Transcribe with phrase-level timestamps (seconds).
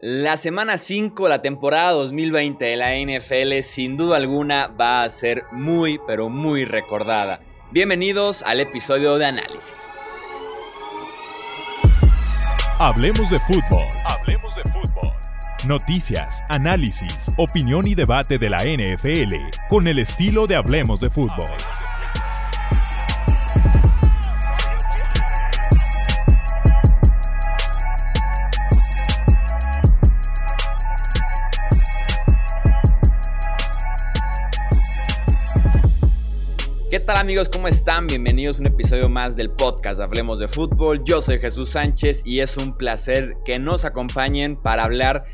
[0.00, 5.08] La semana 5 de la temporada 2020 de la NFL sin duda alguna va a
[5.08, 7.40] ser muy pero muy recordada.
[7.72, 9.74] Bienvenidos al episodio de análisis.
[12.78, 13.84] Hablemos de fútbol.
[14.06, 15.12] Hablemos de fútbol.
[15.66, 19.34] Noticias, análisis, opinión y debate de la NFL
[19.68, 21.50] con el estilo de Hablemos de fútbol.
[21.56, 21.87] ¿Qué
[37.08, 37.48] tal amigos?
[37.48, 38.06] ¿Cómo están?
[38.06, 41.02] Bienvenidos a un episodio más del podcast Hablemos de Fútbol.
[41.06, 45.24] Yo soy Jesús Sánchez y es un placer que nos acompañen para hablar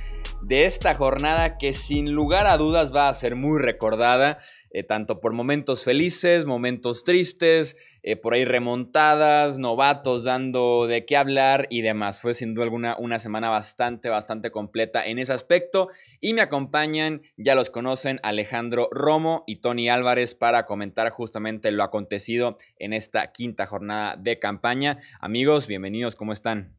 [0.40, 4.38] de esta jornada que sin lugar a dudas va a ser muy recordada,
[4.70, 7.76] eh, tanto por momentos felices, momentos tristes,
[8.06, 12.20] eh, por ahí remontadas, novatos dando de qué hablar y demás.
[12.20, 15.88] Fue sin duda alguna una semana bastante, bastante completa en ese aspecto.
[16.20, 21.82] Y me acompañan, ya los conocen, Alejandro Romo y Tony Álvarez para comentar justamente lo
[21.82, 25.00] acontecido en esta quinta jornada de campaña.
[25.18, 26.76] Amigos, bienvenidos, ¿cómo están?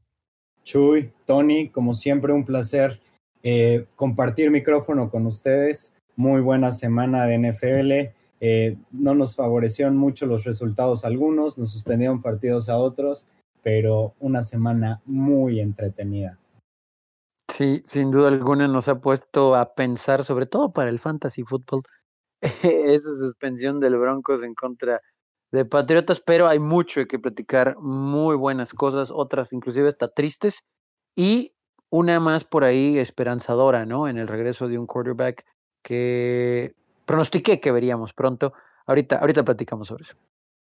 [0.64, 3.00] Chuy, Tony, como siempre un placer
[3.42, 5.96] eh, compartir micrófono con ustedes.
[6.16, 12.22] Muy buena semana de NFL eh, no nos favorecieron mucho los resultados algunos, nos suspendieron
[12.22, 13.28] partidos a otros,
[13.64, 16.38] pero una semana muy entretenida.
[17.50, 21.84] Sí, sin duda alguna nos ha puesto a pensar, sobre todo para el fantasy fútbol,
[22.42, 25.02] esa suspensión del Broncos en contra
[25.52, 30.64] de Patriotas, pero hay mucho que platicar, muy buenas cosas, otras inclusive hasta tristes,
[31.16, 31.54] y
[31.90, 34.08] una más por ahí esperanzadora, ¿no?
[34.08, 35.46] En el regreso de un quarterback
[35.82, 36.76] que
[37.06, 38.54] pronostiqué que veríamos pronto.
[38.86, 40.16] Ahorita, ahorita platicamos sobre eso.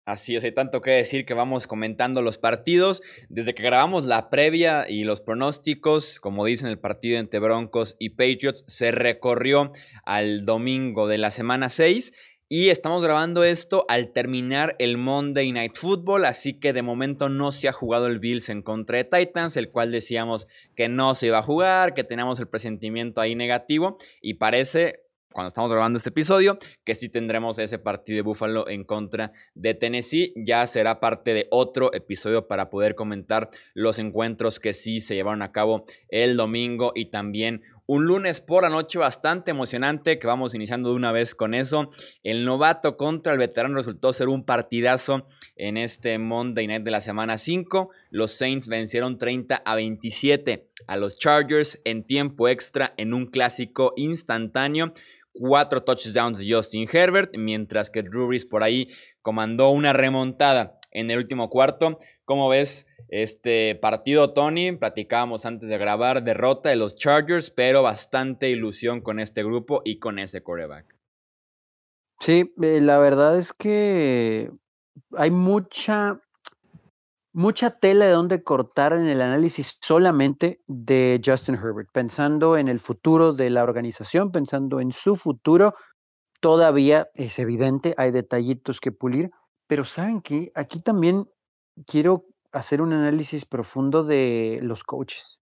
[0.04, 3.04] Así es, hay tanto que decir que vamos comentando los partidos.
[3.30, 8.10] Desde que grabamos la previa y los pronósticos, como dicen el partido entre Broncos y
[8.10, 9.72] Patriots, se recorrió
[10.04, 12.14] al domingo de la semana 6.
[12.50, 17.54] Y estamos grabando esto al terminar el Monday Night Football, así que de momento no
[17.54, 21.28] se ha jugado el Bills en contra de Titans, el cual decíamos que no se
[21.28, 25.00] iba a jugar, que teníamos el presentimiento ahí negativo y parece
[25.34, 29.74] cuando estamos grabando este episodio, que sí tendremos ese partido de Buffalo en contra de
[29.74, 30.34] Tennessee.
[30.36, 35.42] Ya será parte de otro episodio para poder comentar los encuentros que sí se llevaron
[35.42, 40.56] a cabo el domingo y también un lunes por la noche bastante emocionante que vamos
[40.56, 41.92] iniciando de una vez con eso.
[42.24, 45.28] El novato contra el veterano resultó ser un partidazo
[45.58, 47.90] en este Monday Night de la semana 5.
[48.10, 53.92] Los Saints vencieron 30 a 27 a los Chargers en tiempo extra en un clásico
[53.98, 54.94] instantáneo
[55.34, 58.90] cuatro touchdowns de Justin Herbert, mientras que Drew Brees por ahí
[59.22, 61.98] comandó una remontada en el último cuarto.
[62.26, 64.72] ¿Cómo ves este partido, Tony?
[64.74, 70.00] Platicábamos antes de grabar, derrota de los Chargers, pero bastante ilusión con este grupo y
[70.00, 70.96] con ese coreback.
[72.20, 74.52] Sí, eh, la verdad es que
[75.18, 76.22] hay mucha
[77.34, 82.80] mucha tela de donde cortar en el análisis solamente de Justin Herbert, pensando en el
[82.80, 85.74] futuro de la organización, pensando en su futuro.
[86.40, 89.32] Todavía es evidente, hay detallitos que pulir,
[89.68, 91.30] pero saben que aquí también
[91.86, 95.40] quiero hacer un análisis profundo de los coaches,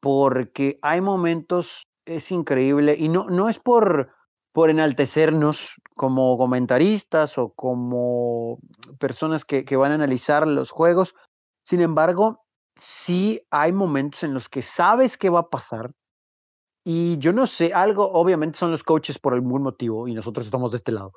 [0.00, 4.12] porque hay momentos, es increíble, y no, no es por
[4.52, 8.58] por enaltecernos como comentaristas o como
[8.98, 11.14] personas que, van a analizar los juegos.
[11.64, 12.44] Sin embargo,
[12.76, 15.92] sí hay momentos en los que sabes qué va a pasar.
[16.84, 20.72] Y yo no sé, algo, obviamente son los coaches por algún motivo y nosotros estamos
[20.72, 21.12] de este lado.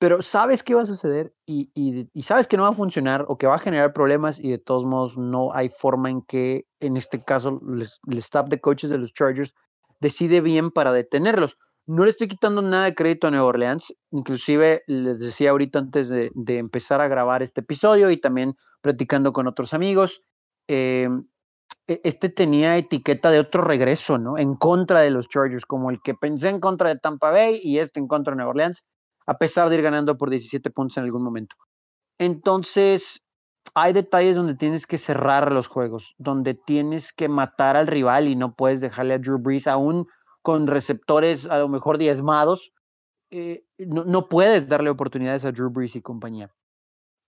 [0.00, 3.36] Pero sabes qué va a suceder y, y, sabes que no va a funcionar o
[3.36, 6.96] que va a generar problemas y de todos modos no hay forma en que, en
[6.96, 7.60] este caso,
[8.06, 9.54] el staff de coaches de los Chargers
[10.00, 11.56] decide bien para detenerlos
[11.88, 16.10] no le estoy quitando nada de crédito a Nueva Orleans, inclusive les decía ahorita antes
[16.10, 20.20] de, empezar a grabar este episodio y también platicando con otros amigos,
[20.68, 21.26] em,
[21.86, 24.36] e, este tenía etiqueta de otro regreso, ¿no?
[24.36, 27.78] En contra de los Chargers, como el que pensé en contra de Tampa Bay y
[27.78, 28.84] este en contra de Nueva Orleans,
[29.26, 31.56] a pesar de ir ganando por 17 puntos en algún momento.
[32.18, 33.22] Entonces,
[33.74, 38.36] hay detalles donde tienes que cerrar los juegos, donde tienes que matar al rival y
[38.36, 40.06] no puedes dejarle a Drew Brees aún
[40.42, 42.72] con receptores a lo mejor diezmados,
[43.30, 46.54] eh, no, puedes darle oportunidades a Drew Brees y compañía.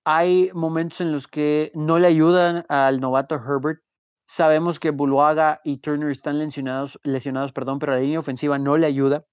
[0.04, 3.82] Hay momentos en los que no le ayudan al novato Herbert.
[4.26, 8.86] Sabemos que Buluaga y Turner están lesionados, lesionados, perdón, pero la línea ofensiva no le
[8.86, 9.26] ayuda.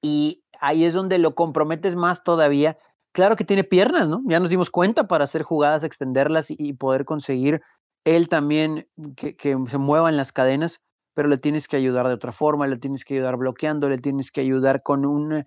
[0.00, 2.78] Y ahí es donde lo comprometes más todavía.
[3.12, 4.22] Claro que tiene piernas, ¿no?
[4.26, 7.62] Ya nos dimos cuenta para hacer jugadas, extenderlas y, poder conseguir
[8.04, 10.80] él también que, que se muevan las cadenas
[11.18, 14.30] pero le tienes que ayudar de otra forma, le tienes que ayudar bloqueando, le tienes
[14.30, 15.44] que ayudar con un,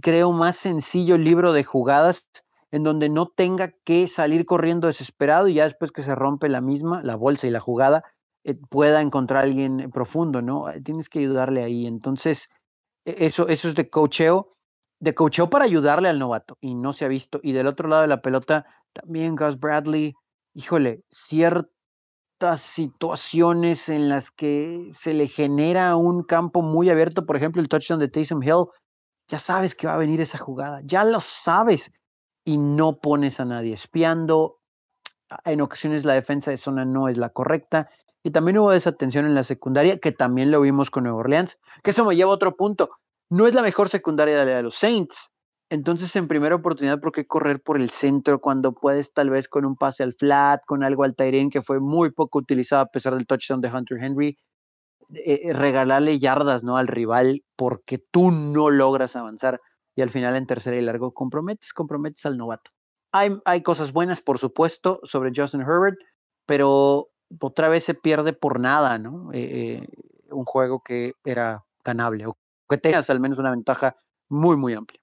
[0.00, 2.26] creo, más sencillo libro de jugadas
[2.70, 6.62] en donde no tenga que salir corriendo desesperado y ya después que se rompe la
[6.62, 8.02] misma, la bolsa y la jugada,
[8.44, 10.64] eh, pueda encontrar a alguien profundo, ¿no?
[10.82, 11.86] Tienes que ayudarle ahí.
[11.86, 12.48] Entonces,
[13.04, 14.54] e, eso, eso es de cocheo,
[15.00, 17.40] de cocheo para ayudarle al novato y no se ha visto.
[17.42, 18.64] Y del otro lado de la pelota,
[18.94, 20.14] también Gus Bradley,
[20.54, 21.04] híjole,
[22.40, 27.68] ciertas situaciones en las que se le genera un campo muy abierto, por ejemplo, el
[27.68, 28.64] touchdown de Taysom Hill,
[29.28, 31.92] ya sabes que va a venir esa jugada, ya lo sabes
[32.42, 34.58] y no pones a nadie espiando.
[35.44, 37.90] En ocasiones la defensa de zona no es la correcta.
[38.22, 41.58] Y también hubo desatención en la secundaria, que también lo vimos con Nueva Orleans.
[41.82, 42.88] Que eso me lleva a otro punto.
[43.28, 45.30] No es la mejor secundaria de la de los Saints.
[45.70, 49.64] Entonces, en primera oportunidad, ¿por qué correr por el centro cuando puedes tal vez con
[49.64, 53.14] un pase al flat, con algo al Tyrion que fue muy poco utilizado a pesar
[53.14, 54.36] del touchdown de Hunter Henry?
[55.14, 56.76] Eh, eh, regalarle yardas ¿no?
[56.76, 59.60] al rival porque tú no logras avanzar
[59.96, 62.70] y al final en tercera y largo comprometes, comprometes al novato.
[63.12, 65.98] Hay, cosas buenas, por supuesto, sobre Justin Herbert,
[66.46, 67.08] pero
[67.40, 69.30] otra vez se pierde por nada, ¿no?
[69.32, 69.84] Eh,
[70.30, 72.36] un juego que era ganable o
[72.68, 73.96] que tengas al menos una ventaja
[74.28, 75.00] muy, muy amplia.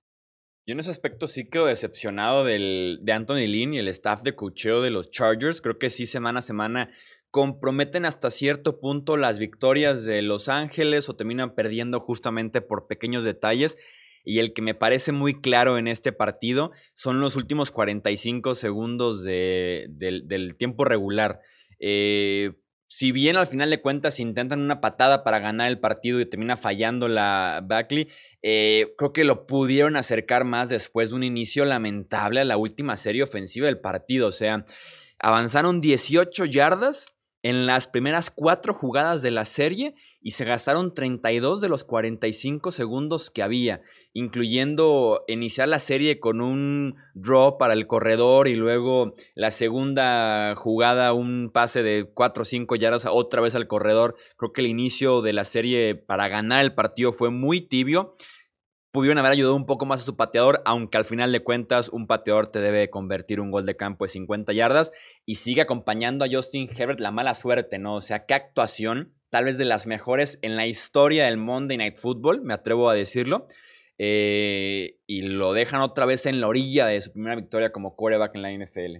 [0.67, 4.35] Yo en ese aspecto sí quedo decepcionado del, de Anthony Lynn y el staff de
[4.35, 5.61] cocheo de los Chargers.
[5.61, 6.89] Creo que sí, semana a semana
[7.31, 13.23] comprometen hasta cierto punto las victorias de Los Ángeles o terminan perdiendo justamente por pequeños
[13.23, 13.77] detalles.
[14.25, 19.23] Y el que me parece muy claro en este partido son los últimos 45 segundos
[19.23, 21.39] del tiempo regular.
[21.79, 22.55] Eh,
[22.87, 26.57] si bien al final de cuentas intentan una patada para ganar el partido y termina
[26.57, 28.07] fallando la Backley,
[28.41, 32.95] eh, creo que lo pudieron acercar más después de un inicio lamentable a la última
[32.95, 34.27] serie ofensiva del partido.
[34.27, 34.63] O sea,
[35.19, 37.13] avanzaron 18 yardas
[37.43, 42.71] en las primeras cuatro jugadas de la serie y se gastaron 32 de los 45
[42.71, 43.81] segundos que había,
[44.13, 51.13] incluyendo iniciar la serie con un draw para el corredor y luego la segunda jugada,
[51.13, 54.15] un pase de 4 o 5 yardas otra vez al corredor.
[54.37, 58.15] Creo que el inicio de la serie para ganar el partido fue muy tibio
[58.97, 62.07] pudieron haber ayudado un poco más a su pateador, aunque al final de cuentas un
[62.07, 64.91] pateador te debe convertir un gol de campo de 50 yardas
[65.23, 67.93] y sigue acompañando a Justin Herbert la mala suerte, ¿no?
[67.93, 71.97] O sea, qué actuación, tal vez de las mejores en la historia del Monday Night
[71.97, 73.47] Football, me atrevo a decirlo.
[73.99, 78.35] Eh, y lo dejan otra vez en la orilla de su primera victoria como quarterback
[78.35, 78.97] en la NFL.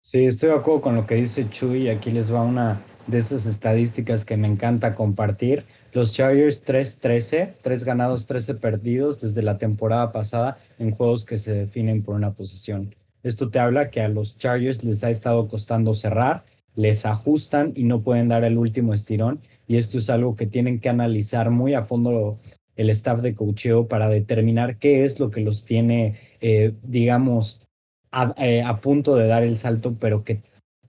[0.00, 1.88] Sí, estoy de acuerdo con lo que dice Chuy.
[1.88, 5.64] Aquí les va una de esas estadísticas que me encanta compartir.
[5.92, 11.52] Los Chargers 3-13, 3 ganados, 13 perdidos desde la temporada pasada en juegos que se
[11.52, 12.94] definen por una posición.
[13.22, 16.44] Esto te habla que a los Chargers les ha estado costando cerrar,
[16.76, 19.40] les ajustan y no pueden dar el último estirón.
[19.66, 22.38] Y esto es algo que tienen que analizar muy a fondo
[22.78, 27.60] el staff de coacheo para determinar qué es lo que los tiene, eh, digamos,
[28.38, 30.40] eh, a, punto de dar el salto, pero que,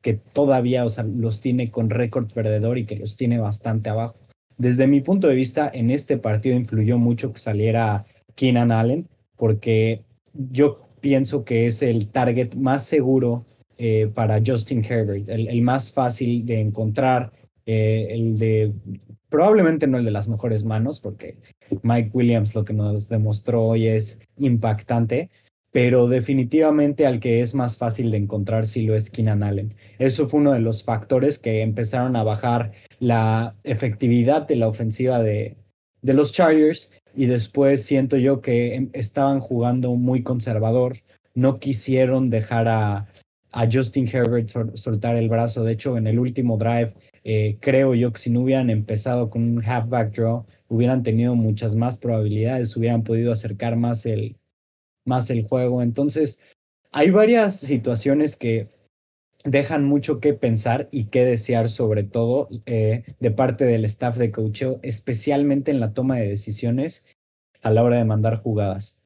[0.02, 4.16] que todavía o sea, los tiene con récord perdedor y que los tiene bastante abajo.
[4.58, 10.02] Desde mi punto de vista, en este partido influyó mucho que saliera Keenan Allen, porque
[10.34, 13.44] yo pienso que es el target más seguro
[13.78, 17.32] eh, para Justin Herbert, el, más fácil de encontrar,
[17.66, 18.74] eh, el de
[19.30, 21.38] probablemente no el de las mejores manos, porque
[21.84, 25.30] Mike Williams lo que nos demostró hoy es impactante,
[25.72, 29.76] pero definitivamente al que es más fácil de encontrar si lo es Keenan Allen.
[30.00, 35.22] Eso fue uno de los factores que empezaron a bajar la efectividad de la ofensiva
[35.22, 35.56] de,
[36.02, 40.98] de los Chargers y después siento yo que em, estaban jugando muy conservador,
[41.36, 43.08] no quisieron dejar a,
[43.52, 48.12] a Justin Herbert soltar el brazo, de hecho en el último drive eh, creo yo
[48.12, 53.04] que si no hubieran empezado con un halfback draw, hubieran tenido muchas más probabilidades, hubieran
[53.04, 54.38] podido acercar más el,
[55.06, 55.82] más el juego.
[55.82, 56.40] Entonces,
[56.92, 58.68] hay varias situaciones que
[59.44, 64.32] dejan mucho que pensar y que desear, sobre todo eh, de parte del staff de
[64.32, 67.06] coaching, especialmente en la toma de decisiones
[67.62, 68.99] a la hora de mandar jugadas.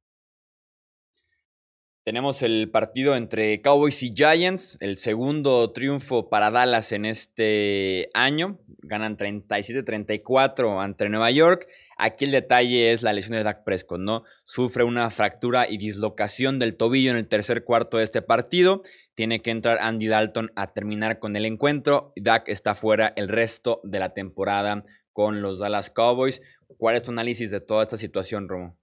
[2.03, 8.59] Tenemos el partido entre Cowboys y Giants, el segundo triunfo para Dallas en este año.
[8.79, 11.65] Ganan 37-34 ante Nueva York.
[11.97, 14.23] Aquí el detalle es la lesión de Dak Prescott, ¿no?
[14.43, 18.81] Sufre una fractura y dislocación del tobillo en el tercer cuarto de este partido.
[19.15, 22.11] Tiene que entrar Andy Dalton a terminar con el encuentro.
[22.17, 24.83] Dak está fuera el resto de la temporada
[25.13, 26.41] con los Dallas Cowboys.
[26.75, 28.77] ¿Cuál es tu análisis de toda esta situación, Romo?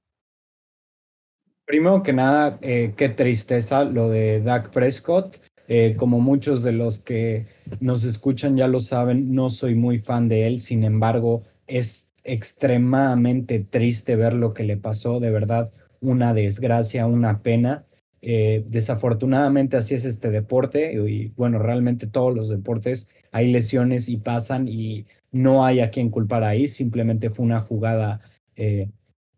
[1.70, 5.36] Primero que nada, eh, qué tristeza lo de Dak Prescott.
[5.68, 7.46] Eh, como muchos de los que
[7.78, 13.60] nos escuchan ya lo saben, no soy muy fan de él, sin embargo, es extremadamente
[13.60, 17.84] triste ver lo que le pasó, de verdad, una desgracia, una pena.
[18.20, 24.16] Eh, desafortunadamente así es este deporte y bueno, realmente todos los deportes hay lesiones y
[24.16, 28.22] pasan y no hay a quien culpar ahí, simplemente fue una jugada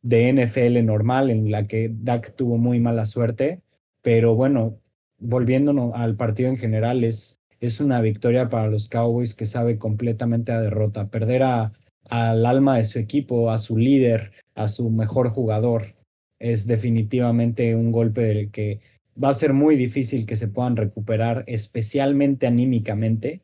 [0.03, 3.63] de NFL normal en la que Dak tuvo muy mala suerte,
[4.03, 4.79] pero bueno,
[5.19, 10.53] volviéndonos al partido en general, es, es una victoria para los Cowboys que sabe completamente
[10.53, 11.73] a derrota, perder a,
[12.11, 15.95] al alma de su equipo, a su líder, a su mejor jugador,
[16.43, 18.81] es definitivamente un golpe del que
[19.23, 23.43] va a ser muy difícil que se puedan recuperar, especialmente anímicamente.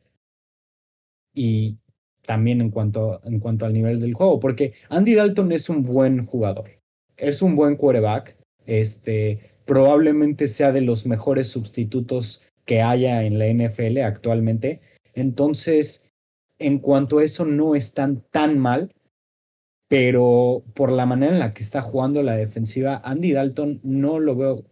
[1.33, 1.77] Y
[2.29, 6.27] también en cuanto, en cuanto al nivel del juego, porque Andy Dalton es un buen
[6.27, 6.69] jugador,
[7.17, 13.47] es un buen quarterback, este, probablemente sea de los mejores sustitutos que haya en la
[13.47, 14.79] NFL actualmente.
[15.15, 16.05] Entonces,
[16.59, 18.93] en cuanto a eso, no están tan mal,
[19.87, 24.35] pero por la manera en la que está jugando la defensiva, Andy Dalton no lo
[24.35, 24.65] veo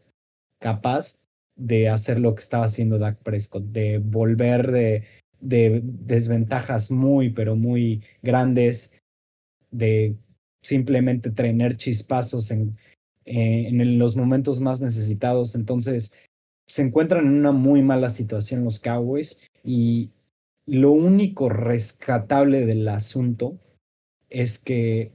[0.59, 1.23] capaz
[1.55, 5.05] de hacer lo que estaba haciendo Dak Prescott, de volver de,
[5.39, 8.91] de desventajas muy, pero muy grandes,
[9.71, 10.15] de
[10.61, 12.77] simplemente tener chispazos en,
[13.25, 15.55] eh, en los momentos más necesitados.
[15.55, 16.13] Entonces,
[16.67, 20.11] se encuentran en una muy mala situación los Cowboys y
[20.65, 23.57] lo único rescatable del asunto
[24.29, 25.13] es que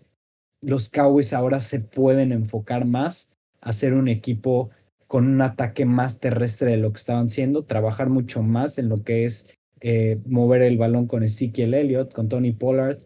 [0.62, 4.70] los Cowboys ahora se pueden enfocar más a ser un equipo
[5.06, 9.02] con un ataque más terrestre de lo que estaban siendo, trabajar mucho más en lo
[9.04, 9.46] que es
[9.84, 12.98] eh, mover el balón con Ezekiel Elliott, con Tony Pollard,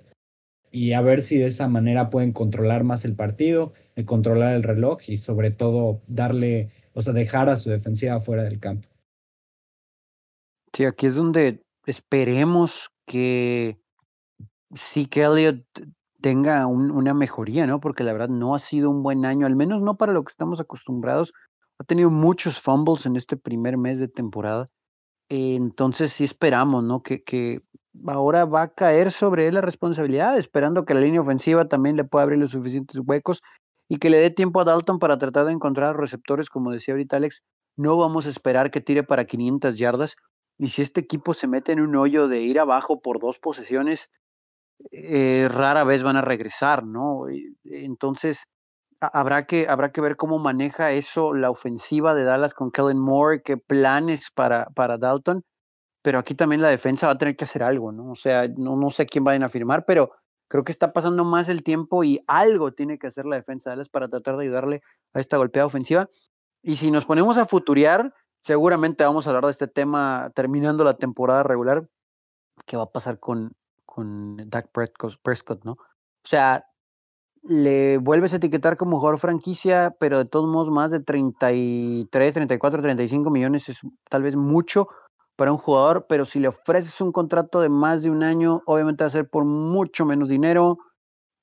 [0.70, 4.62] y a ver si de esa manera pueden controlar más el partido, eh, controlar el
[4.62, 8.88] reloj y sobre todo darle, o sea, dejar a su defensiva fuera del campo.
[10.74, 13.78] Sí, aquí es donde esperemos que
[14.74, 15.64] sí Elliott
[16.20, 17.80] tenga una mejoría, ¿no?
[17.80, 20.32] Porque la verdad no ha sido un buen año, al menos no para lo que
[20.32, 21.32] estamos acostumbrados.
[21.78, 24.68] Ha tenido muchos fumbles en este primer mes de temporada.
[25.28, 27.02] Entonces sí esperamos, ¿no?
[27.02, 27.62] Que, que
[28.06, 32.04] ahora va a caer sobre él la responsabilidad, esperando que la línea ofensiva también le
[32.04, 33.42] pueda abrir los suficientes huecos
[33.88, 37.16] y que le dé tiempo a Dalton para tratar de encontrar receptores, como decía ahorita
[37.16, 37.42] Alex.
[37.76, 40.16] No vamos a esperar que tire para 500 yardas.
[40.58, 44.08] Y si este equipo se mete en un hoyo de ir abajo por dos posesiones,
[44.90, 47.24] eh, rara vez van a regresar, ¿no?
[47.64, 48.46] Entonces,
[49.00, 53.42] habrá que, habrá que ver cómo maneja eso la ofensiva de Dallas con Kellen Moore,
[53.42, 55.44] qué planes para, para Dalton
[56.06, 58.12] pero aquí también la defensa va a tener que hacer algo, ¿no?
[58.12, 60.12] O sea, no, no sé quién vayan a firmar, pero
[60.46, 63.72] creo que está pasando más el tiempo y algo tiene que hacer la defensa de
[63.74, 64.82] Dallas para tratar de ayudarle
[65.14, 66.08] a esta golpeada ofensiva.
[66.62, 70.94] Y si nos ponemos a futuriar, seguramente vamos a hablar de este tema terminando la
[70.96, 71.88] temporada regular.
[72.66, 75.72] ¿Qué va a pasar con, con Dak Prescott, no?
[75.72, 75.78] O
[76.22, 76.66] sea,
[77.48, 82.82] le vuelves a etiquetar como jugador franquicia, pero de todos modos más de 33, 34,
[82.82, 84.88] 35 millones es tal vez mucho
[85.36, 89.04] para un jugador, pero si le ofreces un contrato de más de un año, obviamente
[89.04, 90.78] va a ser por mucho menos dinero,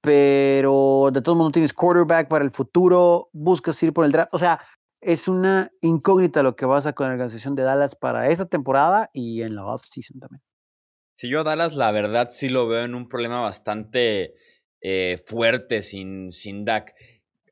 [0.01, 4.33] pero de todos modos no tienes quarterback para el futuro, buscas ir por el draft,
[4.33, 4.59] o sea,
[4.99, 9.09] es una incógnita lo que vas a con la organización de Dallas para esta temporada
[9.13, 10.41] y en la off-season también.
[11.17, 14.33] Si yo a Dallas, la verdad, sí lo veo en un problema bastante
[14.83, 16.93] eh, fuerte sin, sin Dak.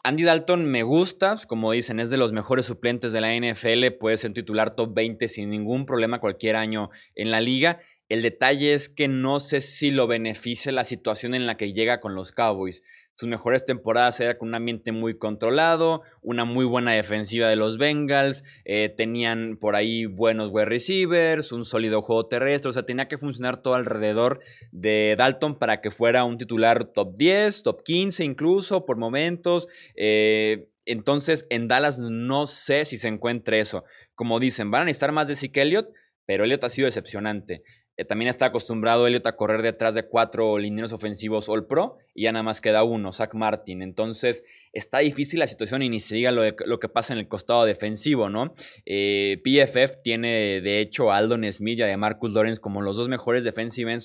[0.03, 4.17] Andy Dalton me gusta, como dicen, es de los mejores suplentes de la NFL, puede
[4.17, 7.79] ser titular top 20 sin ningún problema cualquier año en la liga.
[8.09, 12.01] El detalle es que no sé si lo beneficia la situación en la que llega
[12.01, 12.83] con los Cowboys
[13.21, 17.77] sus mejores temporadas era con un ambiente muy controlado, una muy buena defensiva de los
[17.77, 23.07] Bengals, eh, tenían por ahí buenos wide receivers, un sólido juego terrestre, o sea, tenía
[23.07, 24.39] que funcionar todo alrededor
[24.71, 29.67] de Dalton para que fuera un titular top 10, top 15 incluso por momentos.
[29.95, 33.83] Eh, entonces, en Dallas no sé si se encuentre eso.
[34.15, 35.89] Como dicen, van a necesitar más de Zeke Elliott,
[36.25, 37.61] pero Elliott ha sido decepcionante.
[38.01, 42.23] Eh, también está acostumbrado Elliot a correr detrás de cuatro lineros ofensivos All Pro y
[42.23, 43.83] ya nada más queda uno, Zach Martin.
[43.83, 44.43] Entonces
[44.73, 48.27] está difícil la situación y ni se diga lo, que pasa en el costado defensivo,
[48.27, 48.55] ¿no?
[48.87, 53.07] Eh, PFF tiene de hecho a Aldon Smith y a Marcus Lawrence como los dos
[53.07, 53.99] mejores defensive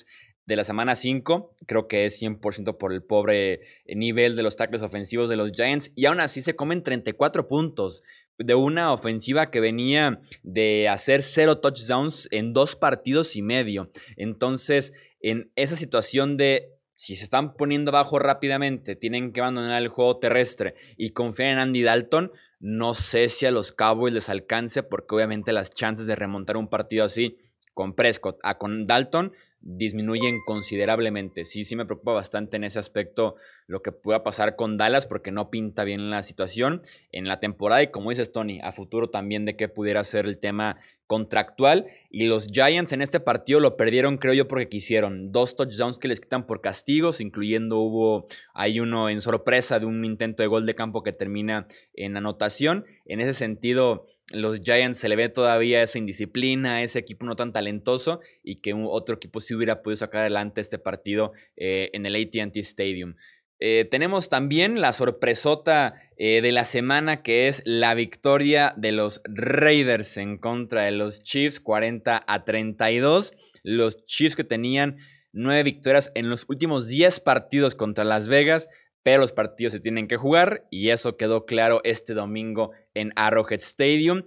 [0.45, 1.55] de la semana 5.
[1.65, 5.91] Creo que es 100% por el pobre nivel de los tackles ofensivos de los Giants.
[5.95, 8.03] Y aún así se comen 34 puntos
[8.37, 13.91] de una ofensiva que venía de hacer cero touchdowns en dos partidos y medio.
[14.15, 19.87] Entonces, en esa situación de si se están poniendo abajo rápidamente, tienen que abandonar el
[19.87, 24.81] juego terrestre y confiar en Andy Dalton, No sé si a los Cowboys les alcance,
[24.81, 27.37] porque obviamente las chances de remontar un partido así
[27.75, 31.43] con Prescott a con Dalton disminuyen considerablemente.
[31.43, 33.35] Sí, sí me preocupa bastante en ese aspecto
[33.65, 37.83] lo que pueda pasar con Dallas porque no pinta bien la situación en la temporada
[37.83, 42.25] y como dices Tony, a futuro también de qué pudiera ser el tema contractual y
[42.25, 46.19] los Giants en este partido lo perdieron creo yo porque quisieron dos touchdowns que les
[46.19, 50.75] quitan por castigos, incluyendo hubo hay uno en sorpresa de un intento de gol de
[50.75, 52.85] campo que termina en anotación.
[53.05, 57.53] En ese sentido, los Giants se le ve todavía esa indisciplina, ese equipo no tan
[57.53, 62.15] talentoso y que otro equipo sí hubiera podido sacar adelante este partido eh, en el
[62.15, 63.15] ATT Stadium.
[63.59, 69.21] Eh, tenemos también la sorpresota eh, de la semana que es la victoria de los
[69.25, 73.33] Raiders en contra de los Chiefs 40 a 32.
[73.63, 74.97] Los Chiefs que tenían
[75.31, 78.69] nueve victorias en los últimos 10 partidos contra Las Vegas
[79.07, 83.61] pero los partidos se tienen que jugar y eso quedó claro este domingo en Arrowhead
[83.61, 84.23] Stadium.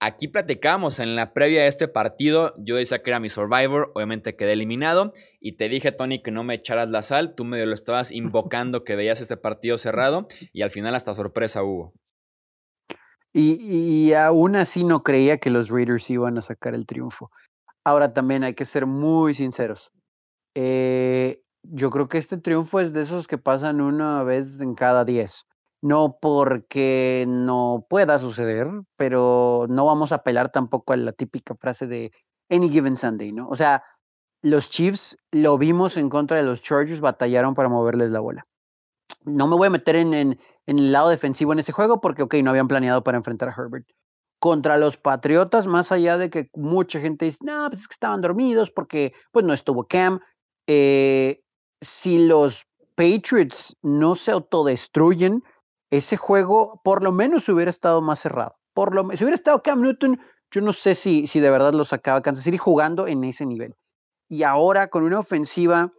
[0.00, 4.34] Aquí platicamos en la previa de este partido, yo decía que era mi Survivor, obviamente
[4.34, 7.74] quedé eliminado y te dije Tony que no me echaras la sal, tú medio lo
[7.74, 11.92] estabas invocando que veías este partido cerrado y al final hasta sorpresa hubo.
[13.30, 17.30] Y, y aún así no creía que los Raiders iban a sacar el triunfo.
[17.84, 19.90] Ahora también hay que ser muy sinceros.
[20.54, 25.04] Eh, yo creo que este triunfo es de esos que pasan una vez en cada
[25.04, 25.44] diez.
[25.82, 31.86] No porque no pueda suceder, pero no vamos a apelar tampoco a la típica frase
[31.86, 32.10] de
[32.48, 33.48] any given Sunday, ¿no?
[33.48, 33.82] O sea,
[34.42, 38.46] los Chiefs lo vimos en contra de los Chargers, batallaron para moverles la bola.
[39.24, 42.22] No me voy a meter en, en, en el lado defensivo en ese juego porque,
[42.22, 43.86] ok, no habían planeado para enfrentar a Herbert
[44.38, 48.20] contra los Patriotas, más allá de que mucha gente dice, no, pues es que estaban
[48.20, 50.20] dormidos porque pues no estuvo Cam.
[50.66, 51.43] Eh,
[51.84, 55.42] si los Patriots no se autodestruyen,
[55.90, 58.54] ese juego por lo menos hubiera estado más cerrado.
[58.72, 61.84] Por lo, si hubiera estado Cam Newton, yo no sé si, si de verdad lo
[61.84, 63.74] sacaba Kansas City jugando en ese nivel.
[64.28, 65.92] Y ahora con una ofensiva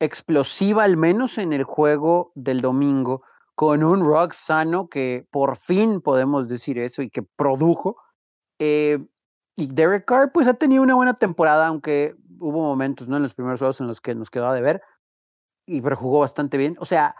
[0.00, 3.22] explosiva, al menos en el juego del domingo,
[3.54, 7.96] con un rock sano que por fin podemos decir eso y que produjo.
[8.58, 8.98] Eh,
[9.56, 13.16] y Derek Carr pues ha tenido una buena temporada, aunque hubo momentos ¿no?
[13.16, 14.82] en los primeros juegos en los que nos quedaba de ver,
[15.66, 16.76] y pero jugó bastante bien.
[16.80, 17.16] O sea,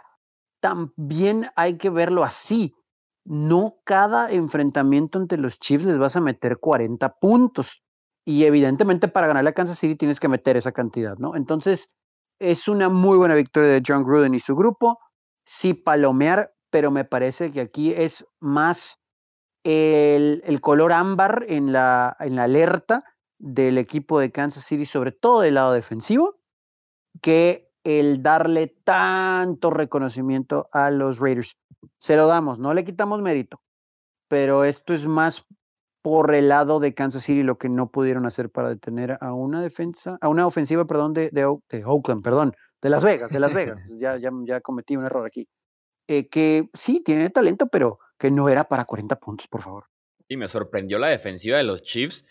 [0.61, 2.73] también hay que verlo así.
[3.25, 7.83] No cada enfrentamiento entre los Chiefs les vas a meter 40 puntos.
[8.25, 11.35] Y evidentemente para ganar la Kansas City tienes que meter esa cantidad, ¿no?
[11.35, 11.89] Entonces,
[12.39, 14.99] es una muy buena victoria de John Gruden y su grupo.
[15.45, 18.99] Sí, palomear, pero me parece que aquí es más
[19.63, 23.03] el, el color ámbar en la, en la alerta
[23.39, 26.39] del equipo de Kansas City, sobre todo del lado defensivo,
[27.21, 31.57] que el darle tanto reconocimiento a los Raiders.
[32.01, 33.61] Se lo damos, no le quitamos mérito,
[34.27, 35.45] pero esto es más
[36.01, 39.61] por el lado de Kansas City lo que no pudieron hacer para detener a una
[39.61, 43.81] defensa, a una ofensiva, perdón, de, de, Oakland, perdón, de Las Vegas, de Las Vegas.
[44.01, 45.47] ya, ya, ya cometí un error aquí.
[46.09, 49.85] Eh, que sí, tiene talento, pero que no era para 40 puntos, por favor.
[50.27, 52.25] Y me sorprendió la defensiva de los Chiefs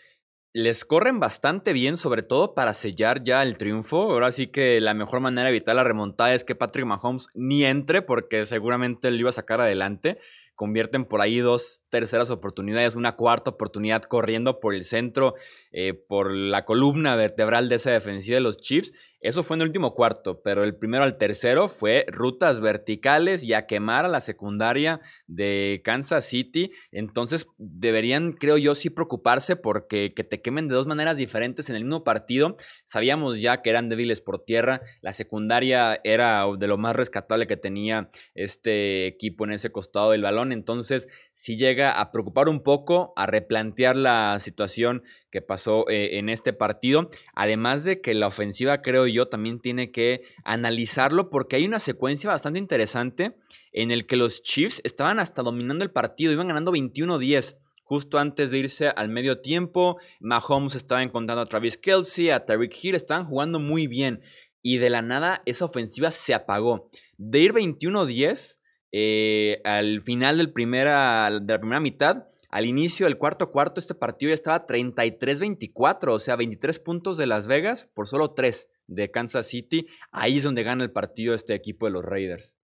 [0.57, 4.01] les corren bastante bien, sobre todo para sellar ya el triunfo.
[4.01, 7.63] Ahora sí que la mejor manera de evitar la remontada es que Patrick Mahomes ni
[7.63, 10.17] entre, porque seguramente lo iba a sacar adelante.
[10.55, 15.35] Convierten por ahí dos terceras oportunidades, una cuarta oportunidad corriendo por el centro,
[15.71, 18.93] eh, por la columna vertebral de esa defensiva de los Chiefs.
[19.27, 23.51] Eso fue en el último cuarto, pero el primero al tercero fue rutas verticales y
[23.51, 26.71] a quemar a la secundaria de Kansas City.
[26.93, 31.75] Entonces deberían, creo yo, sí preocuparse porque que te quemen de dos maneras diferentes en
[31.75, 32.55] el mismo partido.
[32.85, 34.79] Sabíamos ya que eran débiles por tierra.
[35.01, 40.21] La secundaria era de lo más rescatable que tenía este equipo en ese costado del
[40.21, 40.53] balón.
[40.53, 46.29] Entonces sí llega a preocupar un poco, a replantear la situación que pasó eh, en
[46.29, 47.09] este partido.
[47.35, 52.31] Además de que la ofensiva, creo yo, también tiene que analizarlo porque hay una secuencia
[52.31, 53.35] bastante interesante
[53.71, 57.55] en el que los Chiefs estaban hasta dominando el partido, iban ganando 21-10.
[57.83, 62.73] Justo antes de irse al medio tiempo, Mahomes estaba encontrando a Travis Kelsey, a Tariq
[62.83, 64.21] Hill, estaban jugando muy bien.
[64.63, 66.89] Y de la nada esa ofensiva se apagó.
[67.19, 68.57] De ir 21-10
[68.91, 73.93] eh, al final del primera, de la primera mitad, al inicio del cuarto cuarto, este
[73.93, 79.11] partido ya estaba 33-24, o sea, 23 puntos de Las Vegas por solo 3 de
[79.11, 79.87] Kansas City.
[80.11, 82.55] Ahí es donde gana el partido este equipo de los Raiders.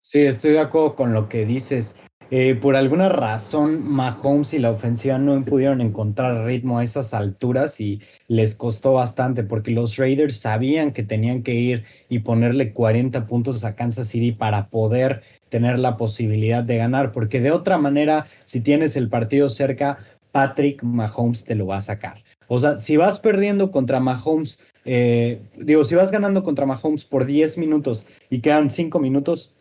[0.00, 1.96] Sí, estoy de acuerdo con lo que dices.
[2.30, 7.80] Eh, por alguna razón, Mahomes y la ofensiva no pudieron encontrar ritmo a esas alturas
[7.80, 13.26] y les costó bastante porque los Raiders sabían que tenían que ir y ponerle 40
[13.26, 18.26] puntos a Kansas City para poder tener la posibilidad de ganar, porque de otra manera,
[18.44, 19.98] si tienes el partido cerca,
[20.32, 22.24] Patrick Mahomes te lo va a sacar.
[22.48, 27.26] O sea, si vas perdiendo contra Mahomes, eh, digo, si vas ganando contra Mahomes por
[27.26, 29.54] 10 minutos y quedan 5 minutos,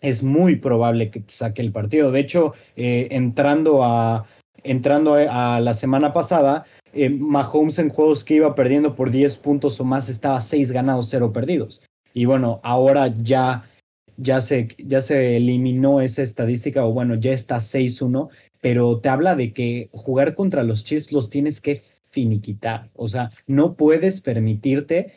[0.00, 2.10] es muy probable que te saque el partido.
[2.10, 4.26] De hecho, eh, entrando, a,
[4.62, 9.80] entrando a la semana pasada, eh, Mahomes en juegos que iba perdiendo por 10 puntos
[9.80, 11.82] o más estaba 6 ganados, 0 perdidos.
[12.14, 13.68] Y bueno, ahora ya,
[14.16, 18.28] ya, se, ya se eliminó esa estadística, o bueno, ya está 6-1,
[18.60, 22.90] pero te habla de que jugar contra los Chiefs los tienes que finiquitar.
[22.94, 25.12] O sea, no puedes permitirte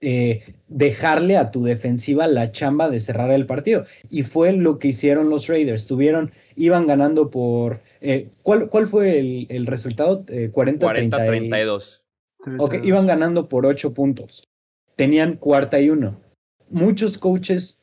[0.00, 3.84] eh, dejarle a tu defensiva la chamba de cerrar el partido.
[4.08, 5.86] Y fue lo que hicieron los Raiders.
[5.86, 7.80] Tuvieron, iban ganando por.
[8.00, 10.24] Eh, ¿cuál, ¿cuál, fue el, resultado?
[10.24, 12.02] 40-32.
[12.46, 14.48] Eh, ok, iban ganando por 8 puntos.
[14.96, 16.20] Tenían cuarta y uno.
[16.68, 17.80] Muchos coaches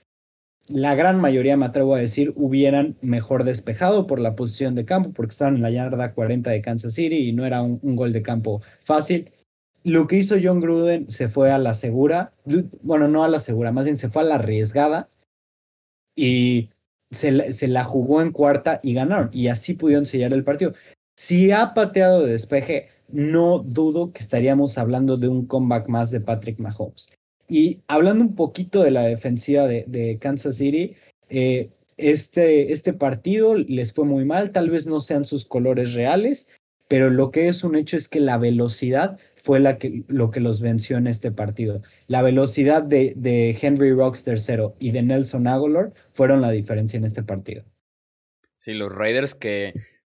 [0.67, 5.11] la gran mayoría, me atrevo a decir, hubieran mejor despejado por la posición de campo,
[5.13, 8.21] porque estaban en la yarda 40 de Kansas City y no era un, gol de
[8.21, 9.31] campo fácil.
[9.87, 12.33] Lo que hizo John Gruden se fue a la segura,
[12.81, 15.09] bueno, no a la segura, más bien se fue a la arriesgada
[16.13, 16.71] y
[17.09, 19.29] se, la jugó en cuarta y ganaron.
[19.31, 20.73] Y así pudieron sellar el partido.
[21.15, 26.19] Si ha pateado de despeje, no dudo que estaríamos hablando de un comeback más de
[26.19, 27.07] Patrick Mahomes.
[27.47, 30.97] Y hablando un poquito de la defensiva de, Kansas City,
[31.29, 36.49] eh, este, este partido les fue muy mal, tal vez no sean sus colores reales,
[36.89, 40.41] pero lo que es un hecho es que la velocidad fue la que, lo que
[40.41, 41.81] los venció en este partido.
[42.07, 47.05] La velocidad de, de Henry Rocks tercero y de Nelson Aguilar fueron la diferencia en
[47.05, 47.63] este partido.
[48.59, 49.67] Sí, los Raiders que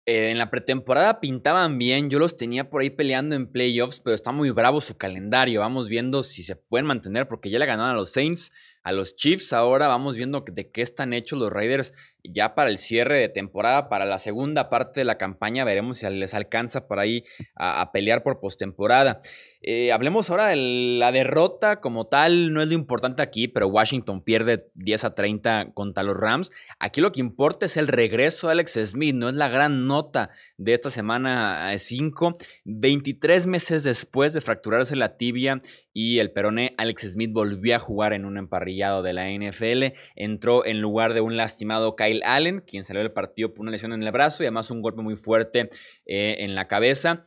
[0.06, 4.14] eh, en la pretemporada pintaban bien, yo los tenía por ahí peleando en playoffs, pero
[4.14, 5.60] está muy bravo su calendario.
[5.60, 8.50] Vamos viendo si se pueden mantener porque ya le ganaron a los Saints,
[8.82, 9.52] a los Chiefs.
[9.52, 11.92] Ahora vamos viendo de qué están hechos los Raiders
[12.24, 15.64] ya para el cierre de temporada, para la segunda parte de la campaña.
[15.64, 19.20] Veremos si les alcanza por ahí a, pelear por postemporada.
[19.60, 24.22] Eh, hablemos ahora de la derrota como tal, no es lo importante aquí, pero Washington
[24.22, 26.52] pierde 10 a 30 contra los Rams.
[26.78, 30.30] Aquí lo que importa es el regreso de Alex Smith, no es la gran nota
[30.58, 32.38] de esta semana 5.
[32.64, 35.60] 23 meses después de fracturarse la tibia
[36.00, 40.64] y el peroné, Alex Smith volvió a jugar en un emparrillado de la NFL, entró
[40.64, 44.02] en lugar de un lastimado Kyle Allen, quien salió del partido por una lesión en
[44.02, 45.68] el brazo y además un golpe muy fuerte
[46.06, 47.26] eh, en la cabeza.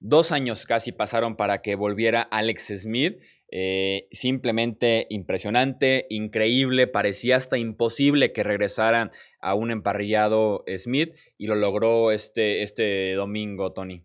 [0.00, 3.20] Dos años casi pasaron para que volviera Alex Smith.
[3.54, 9.10] Eh, simplemente impresionante, increíble, parecía hasta imposible que regresara
[9.42, 14.04] a un emparrillado Smith y lo logró este, este domingo, Tony.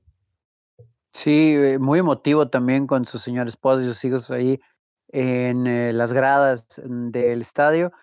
[1.13, 4.59] Sí, eh, muy emotivo también con su señor esposa y sus hijos ahí
[5.13, 7.93] en las gradas del estadio.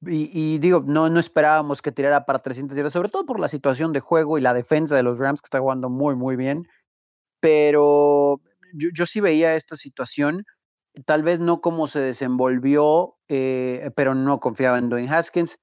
[0.00, 3.92] Y, digo, no, no esperábamos que tirara para 300 yardas, sobre todo por la situación
[3.92, 6.68] de juego y la defensa de los Rams que está jugando muy, muy bien
[7.40, 8.40] pero
[8.72, 10.44] yo, sí veía esta situación,
[11.04, 15.58] tal vez no como se desenvolvió, eh, pero no confiaba en Dwayne Haskins.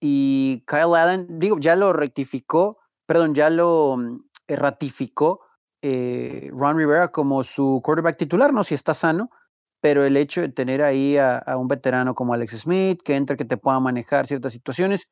[0.00, 5.40] Y Kyle Allen, digo, ya lo rectificó, perdón, ya lo mm, ratificó
[5.82, 9.30] eh, Ron Rivera como su quarterback titular, no si está sano,
[9.80, 13.44] pero el hecho de tener ahí a, un veterano como Alex Smith, que entre, que
[13.44, 15.08] te pueda manejar ciertas situaciones,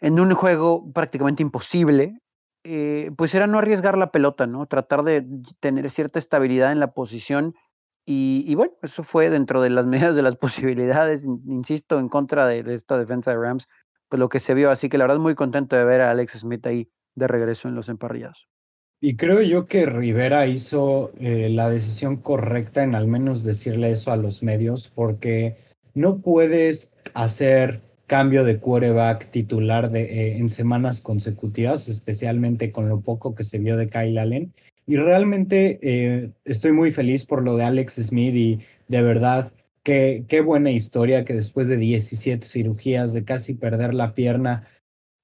[0.00, 2.18] en un juego prácticamente imposible,
[2.64, 4.66] eh, pues era no arriesgar la pelota, ¿no?
[4.66, 5.26] Tratar de
[5.60, 7.54] tener cierta estabilidad en la posición.
[8.08, 12.60] Y, bueno, eso fue dentro de las medidas de las posibilidades, insisto, en contra de,
[12.74, 13.66] esta defensa de Rams,
[14.08, 14.70] pues lo que se vio.
[14.70, 17.74] Así que la verdad muy contento de ver a Alex Smith ahí de regreso en
[17.74, 18.48] los emparrillados.
[19.00, 24.10] Y creo yo que Rivera hizo eh, la decisión correcta en al menos decirle eso
[24.10, 25.56] a los medios, porque
[25.94, 33.00] no puedes hacer cambio de quarterback titular de, eh, en semanas consecutivas, especialmente con lo
[33.00, 34.52] poco que se vio de Kyle Allen.
[34.86, 40.24] Y realmente eh, estoy muy feliz por lo de Alex Smith y de verdad qué,
[40.28, 44.66] qué buena historia que después de 17 cirugías, de casi perder la pierna,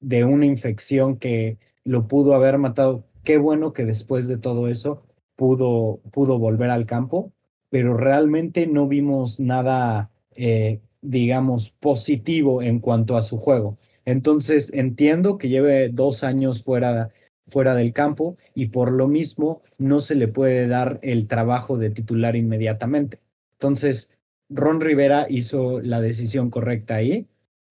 [0.00, 5.02] de una infección que lo pudo haber matado, qué bueno que después de todo eso
[5.36, 7.32] pudo, pudo volver al campo,
[7.70, 13.78] pero realmente no vimos nada eh, digamos, positivo en cuanto a su juego.
[14.04, 17.10] Entonces, entiendo que lleve dos años fuera,
[17.48, 21.90] fuera del campo y por lo mismo no se le puede dar el trabajo de
[21.90, 23.18] titular inmediatamente.
[23.54, 24.10] Entonces,
[24.48, 27.26] Ron Rivera hizo la decisión correcta ahí,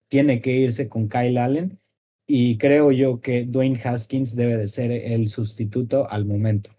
[0.08, 1.78] tiene que irse con Kyle Allen
[2.34, 6.70] y creo yo que Dwayne Haskins debe de ser el sustituto al momento.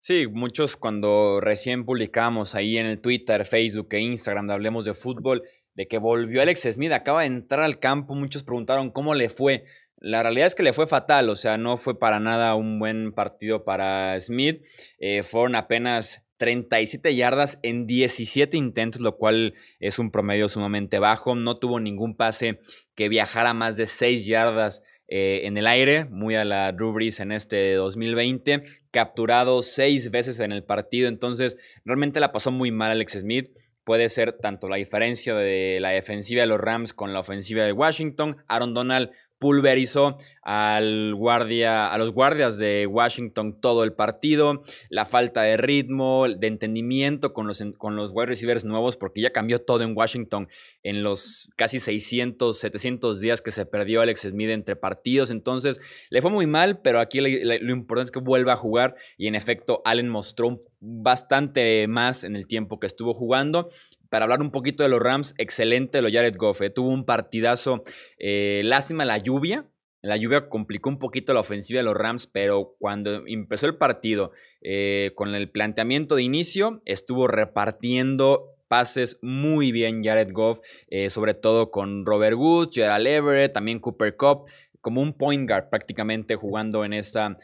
[0.00, 4.94] Sí, muchos cuando recién publicamos ahí en el Twitter, Facebook e Instagram de Hablemos de
[4.94, 5.42] Fútbol,
[5.74, 9.66] de que volvió Alex Smith, acaba de entrar al campo, muchos preguntaron cómo le fue.
[9.98, 13.12] La realidad es que le fue fatal, o sea, no fue para nada un buen
[13.12, 14.64] partido para Smith.
[14.98, 21.36] Eh, fueron apenas 37 yardas en 17 intentos, lo cual es un promedio sumamente bajo.
[21.36, 22.58] No tuvo ningún pase
[22.96, 27.30] que viajara más de 6 yardas eh, en el aire, muy a la Drew en
[27.30, 28.64] este 2020.
[28.90, 33.50] Capturado 6 veces en el partido, entonces realmente la pasó muy mal Alex Smith
[33.84, 37.72] puede ser tanto la diferencia de la defensiva de los Rams con la ofensiva de
[37.72, 38.36] Washington.
[38.48, 39.10] Aaron Donald
[39.42, 46.28] pulverizó al guardia, a los guardias de Washington todo el partido, la falta de ritmo,
[46.28, 50.48] de entendimiento con los, con los wide receivers nuevos, porque ya cambió todo en Washington
[50.84, 55.32] en los casi 600, 700 días que se perdió Alex Smith entre partidos.
[55.32, 59.26] Entonces, le fue muy mal, pero aquí lo importante es que vuelva a jugar y
[59.26, 63.70] en efecto, Allen mostró bastante más en el tiempo que estuvo jugando
[64.12, 66.60] para hablar un poquito de los Rams, excelente lo Jared Goff.
[66.60, 66.68] Eh.
[66.68, 67.82] Tuvo un partidazo.
[68.18, 69.64] Eh, lástima la lluvia.
[70.02, 74.32] La lluvia complicó un poquito la ofensiva de los Rams, pero cuando empezó el partido
[74.60, 80.60] eh, con el planteamiento de inicio, estuvo repartiendo pases muy bien Jared Goff,
[81.08, 84.44] sobre todo con Robert Woods, Gerald Everett, también Cooper Cup
[84.80, 87.36] como un point guard prácticamente jugando en esta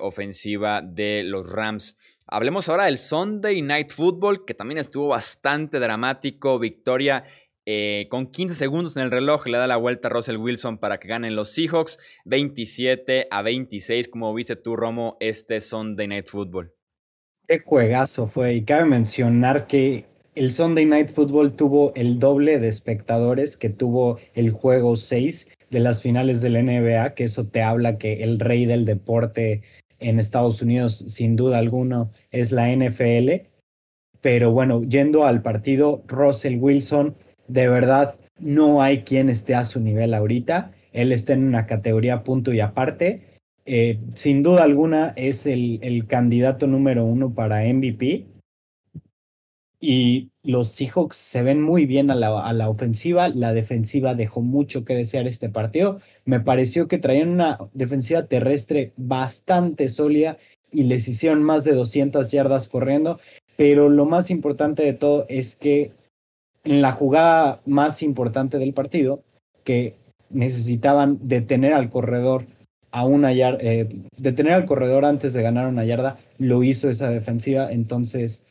[0.00, 1.96] ofensiva de los Rams.
[2.34, 6.58] Hablemos ahora del Sunday Night Football, que también estuvo bastante dramático.
[6.58, 7.24] Victoria
[7.66, 10.98] eh, con 15 segundos en el reloj, le da la vuelta a Russell Wilson para
[10.98, 11.98] que ganen los Seahawks.
[12.24, 16.72] 27 a 26, como viste tú, Romo, este Sunday Night Football.
[17.48, 18.54] Qué juegazo fue.
[18.54, 24.18] Y cabe mencionar que el Sunday Night Football tuvo el doble de espectadores que tuvo
[24.32, 28.64] el juego 6 de las finales del NBA, que eso te habla que el rey
[28.64, 29.60] del deporte
[30.02, 33.48] en Estados Unidos, sin duda alguna, es la NFL.
[34.20, 37.16] Pero bueno, yendo al partido, Russell Wilson,
[37.48, 40.72] de verdad, no hay quien esté a su nivel ahorita.
[40.92, 43.40] Él está en una categoría punto y aparte.
[43.64, 48.26] Eh, sin duda alguna es el, el candidato número uno para MVP
[49.82, 53.28] y los Seahawks se ven muy bien a la, ofensiva.
[53.28, 55.98] La defensiva dejó mucho que desear este partido.
[56.24, 60.38] Me pareció que traían una defensiva terrestre bastante sólida
[60.70, 63.18] y les hicieron más de 200 yardas corriendo.
[63.56, 65.92] Pero lo más importante de todo es que
[66.64, 69.22] en la jugada más importante del partido,
[69.64, 69.94] que
[70.30, 72.44] necesitaban detener al corredor
[72.90, 77.10] a una yarda, eh, detener al corredor antes de ganar una yarda, lo hizo esa
[77.10, 77.70] defensiva.
[77.70, 78.46] Entonces,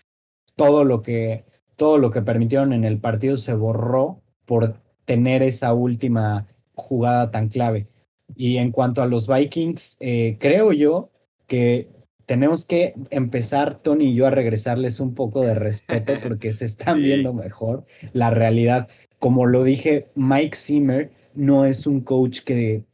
[0.56, 1.44] todo lo que,
[1.76, 6.48] todo lo que permitieron en el partido se borró por tener esa última
[6.82, 7.88] jugada tan clave.
[8.36, 11.10] Y en cuanto a los Vikings, eh, creo yo
[11.48, 11.90] que
[12.26, 17.02] tenemos que empezar, Tony y yo, a regresarles un poco de respeto porque se están
[17.02, 18.88] viendo mejor la realidad.
[19.20, 22.86] Como lo dije, Mike Zimmer no es un coach que,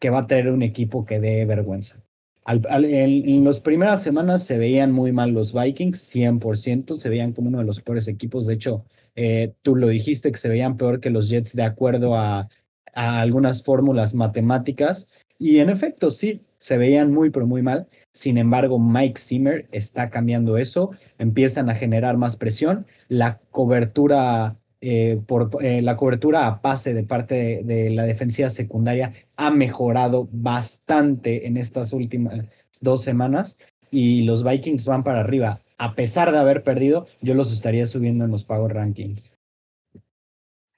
[0.00, 2.04] que va a tener un equipo que dé vergüenza
[2.46, 7.58] en, las primeras semanas se veían muy mal los Vikings, 100%, se veían como uno
[7.58, 8.46] de los peores equipos.
[8.46, 12.16] De hecho, eh, tú lo dijiste que se veían peor que los Jets de acuerdo
[12.16, 12.48] a,
[12.94, 15.08] algunas fórmulas matemáticas.
[15.38, 17.86] Y en efecto, sí, se veían muy, pero muy mal.
[18.12, 25.18] Sin embargo, Mike Zimmer está cambiando eso, empiezan a generar más presión, la cobertura eh,
[25.26, 31.46] por eh, la cobertura a pase de parte de, la defensiva secundaria ha mejorado bastante
[31.46, 32.44] en estas últimas
[32.82, 33.56] dos semanas
[33.90, 35.60] y los Vikings van para arriba.
[35.78, 39.32] A pesar de haber perdido, yo los estaría subiendo en los Power Rankings.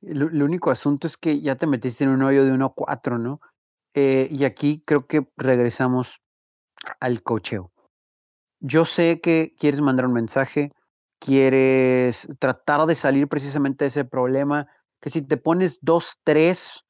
[0.07, 3.41] El, único asunto es que ya te metiste en un hoyo de 1-4, ¿no?
[3.95, 6.23] Eh, y aquí creo que regresamos
[7.01, 7.73] al cocheo.
[8.61, 10.73] Yo sé que quieres mandar un mensaje,
[11.19, 14.69] quieres tratar de salir precisamente de ese problema,
[15.01, 16.85] que si te pones 2-3,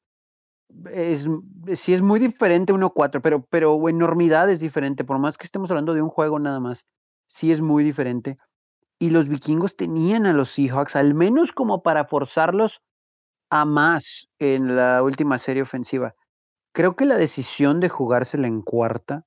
[0.91, 1.27] es,
[1.75, 5.93] sí es muy diferente 1-4, pero, pero enormidad es diferente, por más que estemos hablando
[5.93, 6.85] de un juego nada más,
[7.27, 8.37] sí es muy diferente.
[8.99, 12.81] Y los vikingos tenían a los Seahawks, al menos como para forzarlos
[13.49, 16.15] a más en la última serie ofensiva.
[16.73, 19.25] Creo que la decisión de jugársela en cuarta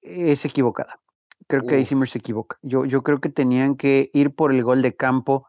[0.00, 1.00] es equivocada.
[1.46, 2.58] Creo que ahí Zimmer se equivoca.
[2.62, 5.46] Yo, yo creo que tenían que ir por el gol de campo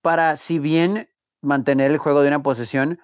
[0.00, 1.08] para, si bien
[1.42, 2.98] mantener el juego de una posesión,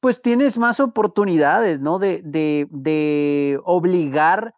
[0.00, 1.98] pues tienes más oportunidades, ¿no?
[1.98, 4.54] De, de, de obligar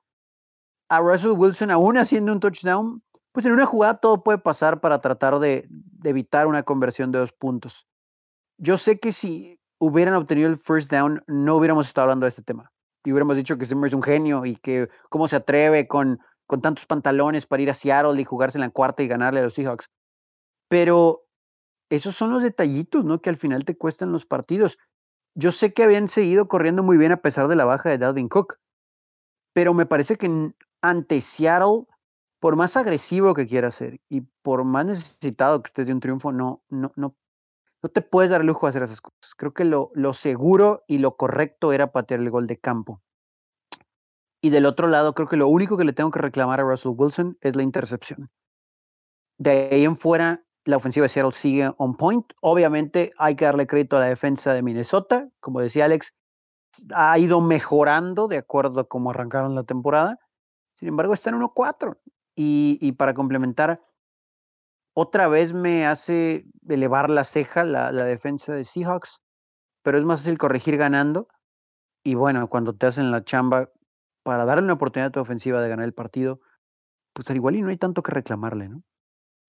[0.89, 5.01] a Russell Wilson, aún haciendo un touchdown, pues en una jugada todo puede pasar para
[5.01, 7.87] tratar de, de, evitar una conversión de dos puntos.
[8.59, 12.43] Yo sé que si hubieran obtenido el first down, no hubiéramos estado hablando de este
[12.43, 12.73] tema.
[13.05, 16.61] Y hubiéramos dicho que Zimmer es un genio y que cómo se atreve con, con
[16.61, 19.55] tantos pantalones para ir a Seattle y jugarse en la cuarta y ganarle a los
[19.55, 19.89] Seahawks.
[20.69, 21.25] Pero
[21.89, 23.21] esos son los detallitos, ¿no?
[23.23, 24.79] Que al final te cuestan los partidos.
[25.35, 28.29] Yo sé que habían seguido corriendo muy bien a pesar de la baja de Dalvin
[28.29, 28.59] Cook,
[29.55, 31.85] pero me parece que ante Seattle,
[32.41, 36.33] por más agresivo que quiera ser y por más necesitado que estés de un triunfo,
[36.33, 37.17] no, no, no,
[37.83, 39.35] no te puedes dar lujo de hacer esas cosas.
[39.37, 43.03] Creo que lo, lo seguro y lo correcto era patear el gol de campo.
[44.41, 46.93] Y del otro lado, creo que lo único que le tengo que reclamar a Russell
[46.97, 48.31] Wilson es la intercepción.
[49.39, 52.27] De ahí en fuera, la ofensiva de Seattle sigue on point.
[52.41, 55.29] Obviamente hay que darle crédito a la defensa de Minnesota.
[55.41, 56.15] Como decía Alex,
[56.95, 60.19] ha ido mejorando de acuerdo a cómo arrancaron la temporada.
[60.77, 61.99] Sin embargo, está en 1-4.
[62.37, 63.83] Y, y, para complementar,
[65.01, 69.21] otra vez me hace elevar la ceja la, defensa de Seahawks,
[69.85, 71.29] pero es más fácil corregir ganando.
[72.05, 73.71] Y bueno, cuando te hacen la chamba
[74.25, 76.41] para darle una oportunidad a tu ofensiva de ganar el partido,
[77.13, 78.83] pues al igual y no hay tanto que reclamarle, ¿no?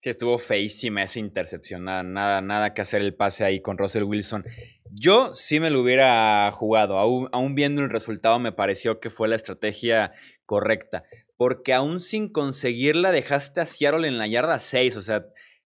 [0.02, 4.04] Sí, estuvo feísima esa intercepción, nada, nada, nada que hacer el pase ahí con Russell
[4.04, 4.44] Wilson.
[4.92, 9.26] Yo sí me lo hubiera jugado, aún, aún viendo el resultado me pareció que fue
[9.26, 10.12] la estrategia
[10.46, 11.02] correcta,
[11.36, 15.26] porque aún sin conseguirla dejaste a Seattle en la yarda 6, o sea,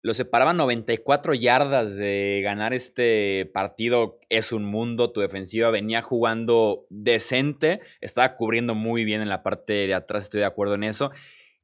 [0.06, 4.20] lo separaban 94 yardas de ganar este partido.
[4.28, 9.72] Es un mundo, tu defensiva venía jugando decente, estaba cubriendo muy bien en la parte
[9.88, 11.10] de atrás, estoy de acuerdo en eso.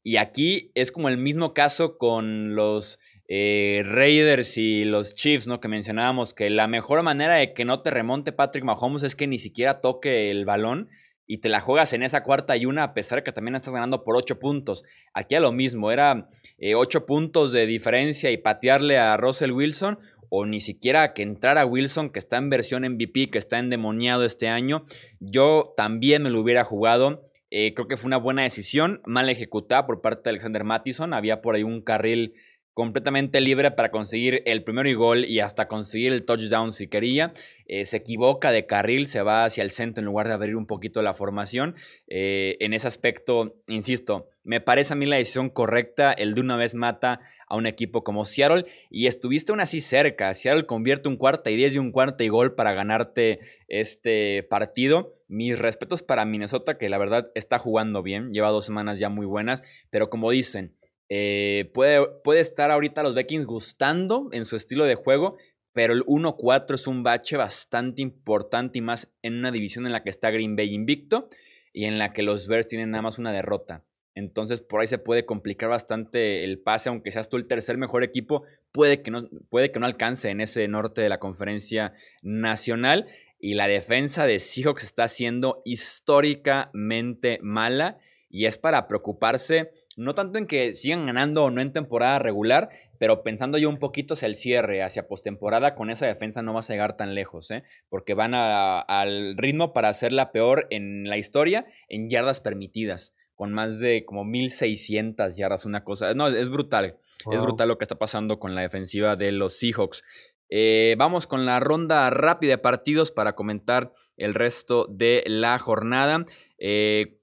[0.02, 5.60] Y aquí es como el mismo caso con los eh, Raiders y los Chiefs, ¿no?
[5.60, 9.28] Que mencionábamos que la mejor manera de que no te remonte Patrick Mahomes es que
[9.28, 10.88] ni siquiera toque el balón
[11.26, 13.72] y te la juegas en esa cuarta y una, a pesar de que también estás
[13.72, 14.84] ganando por ocho puntos.
[15.14, 19.98] Aquí a lo mismo, era eh, ocho puntos de diferencia y patearle a Russell Wilson,
[20.28, 24.48] o ni siquiera que entrara Wilson, que está en versión MVP, que está endemoniado este
[24.48, 24.86] año.
[25.20, 27.28] Yo también me lo hubiera jugado.
[27.50, 31.12] Eh, creo que fue una buena decisión, mal ejecutada por parte de Alexander Mattison.
[31.12, 32.32] Había por ahí un carril
[32.74, 37.32] completamente libre para conseguir el primero y gol y hasta conseguir el touchdown si quería.
[37.66, 40.66] Eh, se equivoca de carril, se va hacia el centro en lugar de abrir un
[40.66, 41.74] poquito la formación.
[42.06, 46.12] Eh, en ese aspecto, insisto, me parece a mí la decisión correcta.
[46.12, 50.32] El de una vez mata a un equipo como Seattle y estuviste aún así cerca.
[50.32, 55.14] Seattle convierte un cuarta y diez y un cuarta y gol para ganarte este partido.
[55.28, 59.26] Mis respetos para Minnesota, que la verdad está jugando bien, lleva dos semanas ya muy
[59.26, 60.74] buenas, pero como dicen,
[61.14, 65.36] eh, puede, estar ahorita los Vikings gustando en su estilo de juego,
[65.74, 70.02] pero el 1-4 es un bache bastante importante y más en una división en la
[70.02, 71.28] que está Green Bay invicto
[71.70, 73.84] y en la que los Bears tienen nada más una derrota.
[74.14, 78.04] Entonces por ahí se puede complicar bastante el pase, aunque seas tú el tercer mejor
[78.04, 83.06] equipo, puede que no, puede que no alcance en ese norte de la conferencia nacional.
[83.38, 87.98] Y la defensa de Seahawks está siendo históricamente mala
[88.30, 92.70] y es para preocuparse no tanto en que sigan ganando o no en temporada regular,
[92.98, 96.70] pero pensando yo un poquito hacia el cierre, hacia postemporada, con esa defensa no vas
[96.70, 97.64] a llegar tan lejos, ¿eh?
[97.88, 103.52] porque van al ritmo para ser la peor en la historia en yardas permitidas, con
[103.52, 106.14] más de como 1600 yardas, una cosa.
[106.14, 106.96] No, es brutal,
[107.32, 110.04] es brutal lo que está pasando con la defensiva de los Seahawks.
[110.48, 116.24] Eh, vamos con la ronda rápida de partidos para comentar el resto de la jornada.
[116.58, 117.18] Eh,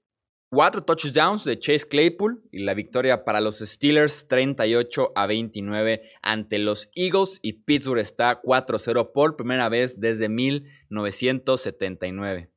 [0.52, 6.58] Cuatro touchdowns de Chase Claypool y la victoria para los Steelers 38 a 29 ante
[6.58, 12.50] los Eagles y Pittsburgh está 4-0 por primera vez desde 1979.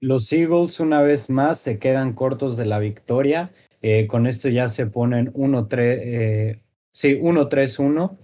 [0.00, 3.52] Los Eagles una vez más se quedan cortos de la victoria.
[3.82, 8.16] Eh, con esto ya se ponen 1-3, eh, sí, 1-3-1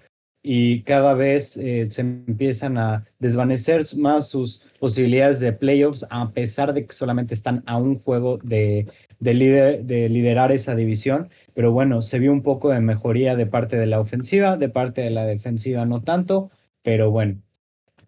[0.42, 6.72] y cada vez eh, se empiezan a desvanecer más sus posibilidades de playoffs, a pesar
[6.72, 11.29] de que solamente están a un juego de, de, de liderar esa división.
[11.55, 15.03] Pero bueno, se vio un poco de mejoría de parte de la ofensiva, de parte
[15.03, 16.50] de la defensiva no tanto,
[16.83, 17.42] pero bueno,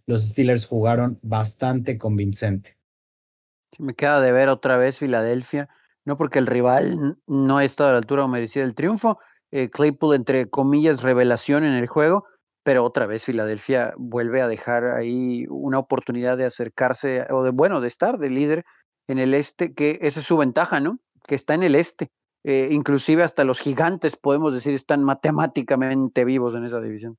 [0.06, 2.76] los Steelers jugaron bastante convincente.
[3.78, 5.68] Me queda de ver otra vez Filadelfia,
[6.04, 9.18] no porque el rival no está a la altura o merecía el triunfo,
[9.52, 12.24] eh, Claypool, entre comillas, revelación en el juego,
[12.64, 17.80] pero otra vez Filadelfia vuelve a dejar ahí una oportunidad de acercarse, o de, bueno,
[17.80, 18.64] de estar de líder
[19.08, 20.98] en el este, que esa es su ventaja, ¿no?
[21.26, 22.10] Que está en el este.
[22.44, 27.18] Eh, inclusive hasta los gigantes, podemos decir, están matemáticamente vivos en esa división.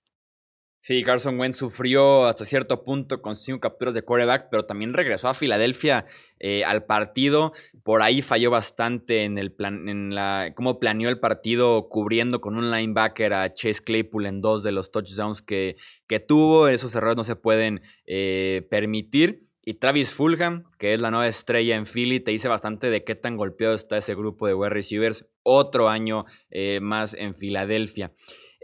[0.86, 5.30] Sí, Carson Wentz sufrió hasta cierto punto con cinco capturas de quarterback, pero también regresó
[5.30, 6.08] a Filadelfia
[6.42, 7.54] eh, al partido.
[7.84, 12.58] Por ahí falló bastante en el plan, en la cómo planeó el partido cubriendo con
[12.58, 16.68] un linebacker a Chase Claypool en dos de los touchdowns que, que tuvo.
[16.68, 19.48] Esos errores no se pueden eh, permitir.
[19.64, 23.16] Y Travis Fulham, que es la nueva estrella en Philly, te dice bastante de qué
[23.16, 25.30] tan golpeado está ese grupo de wide receivers.
[25.44, 28.12] Otro año eh, más en Filadelfia.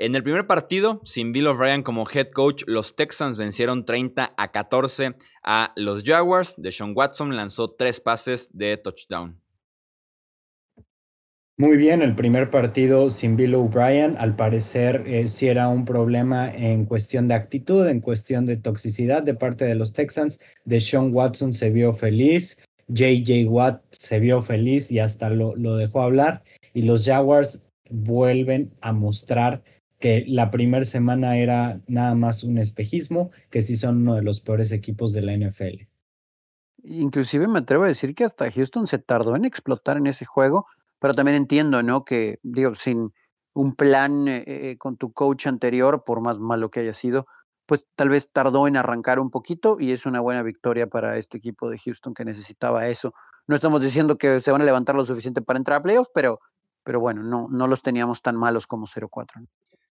[0.02, 4.52] En el primer partido, sin Bill O'Brien como head coach, los Texans vencieron 30 a
[4.54, 6.56] 14 a los Jaguars.
[6.58, 9.38] Deshaun Watson lanzó tres pases de touchdown.
[11.58, 16.50] Muy bien, el primer partido sin Bill O'Brien, al parecer eh, sí era un problema
[16.50, 20.40] en cuestión de actitud, en cuestión de toxicidad de parte de los Texans.
[20.64, 26.04] Deshaun Watson se vio feliz, JJ Watt se vio feliz y hasta lo, lo dejó
[26.04, 26.42] hablar.
[26.74, 29.62] Y los Jaguars vuelven a mostrar
[30.00, 34.40] que la primera semana era nada más un espejismo, que sí son uno de los
[34.40, 35.88] peores equipos de la NFL.
[36.84, 40.66] Inclusive me atrevo a decir que hasta Houston se tardó en explotar en ese juego,
[41.00, 42.06] pero también entiendo, ¿no?
[42.06, 43.14] Que, digo, sin
[43.54, 47.28] un plan eh, eh, con tu coach anterior, por más malo que haya sido,
[47.66, 51.38] pues tal vez tardó en arrancar un poquito y es una buena victoria para este
[51.38, 53.14] equipo de Houston que necesitaba eso.
[53.48, 56.40] No estamos diciendo que se van a levantar lo suficiente para entrar a playoffs, pero,
[56.84, 59.46] pero bueno, no, no los teníamos tan malos como 0-4.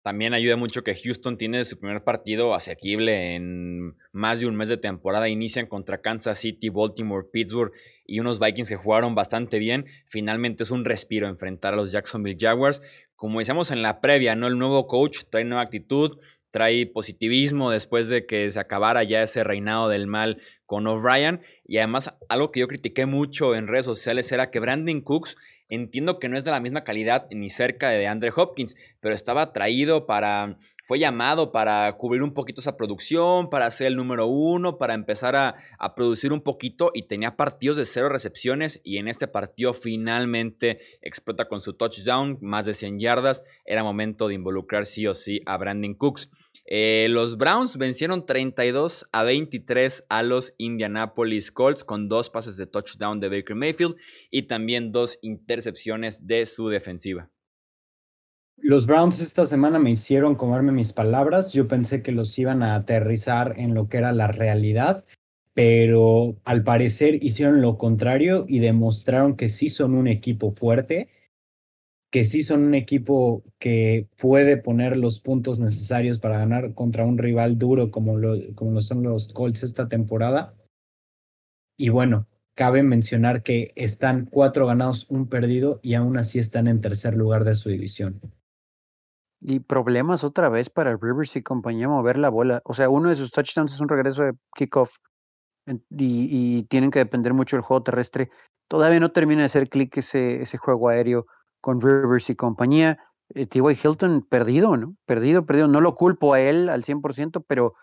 [0.02, 4.70] También ayuda mucho que Houston tiene su primer partido asequible en más de un mes
[4.70, 5.28] de temporada.
[5.28, 7.72] Inician contra Kansas City, Baltimore, Pittsburgh
[8.06, 9.84] y unos Vikings que jugaron bastante bien.
[10.06, 12.80] Finalmente es un respiro enfrentar a los Jacksonville Jaguars.
[13.14, 14.46] Como decíamos en la previa, ¿no?
[14.46, 16.18] El nuevo coach trae nueva actitud,
[16.50, 21.42] trae positivismo después de que se acabara ya ese reinado del mal con O'Brien.
[21.66, 25.36] Y además, algo que yo critiqué mucho en redes sociales era que Brandon Cooks
[25.70, 29.52] Entiendo que no es de la misma calidad ni cerca de Andre Hopkins, pero estaba
[29.52, 34.78] traído para, fue llamado para cubrir un poquito esa producción, para ser el número uno,
[34.78, 39.06] para empezar a, a producir un poquito y tenía partidos de cero recepciones y en
[39.06, 43.44] este partido finalmente explota con su touchdown, más de 100 yardas.
[43.64, 46.30] Era momento de involucrar sí o sí a Brandon Cooks.
[46.66, 52.66] Eh, los Browns vencieron 32 a 23 a los Indianapolis Colts con dos pases de
[52.66, 53.96] touchdown de Baker Mayfield
[54.30, 57.30] y también dos intercepciones de su defensiva.
[58.56, 61.52] Los Browns esta semana me hicieron comerme mis palabras.
[61.52, 65.06] Yo pensé que los iban a aterrizar en lo que era la realidad,
[65.54, 71.08] pero al parecer hicieron lo contrario y demostraron que sí son un equipo fuerte
[72.10, 77.18] que sí son un equipo que puede poner los puntos necesarios para ganar contra un
[77.18, 80.54] rival duro como lo, como son los Colts esta temporada.
[81.78, 86.80] Y bueno, cabe mencionar que están cuatro ganados, un perdido y aún así están en
[86.80, 88.20] tercer lugar de su división.
[89.40, 92.60] Y problemas otra vez para Rivers y compañía mover la bola.
[92.64, 94.96] O sea, uno de sus touchdowns es un regreso de kickoff
[95.66, 98.30] y, y tienen que depender mucho del juego terrestre.
[98.68, 101.24] Todavía no termina de hacer clic ese, ese juego aéreo
[101.60, 102.98] con Rivers y compañía.
[103.34, 103.62] Eh, T.Y.
[103.62, 104.96] Hilton perdido, ¿no?
[105.06, 105.68] Perdido, perdido.
[105.68, 107.74] No lo culpo a él al 100%, pero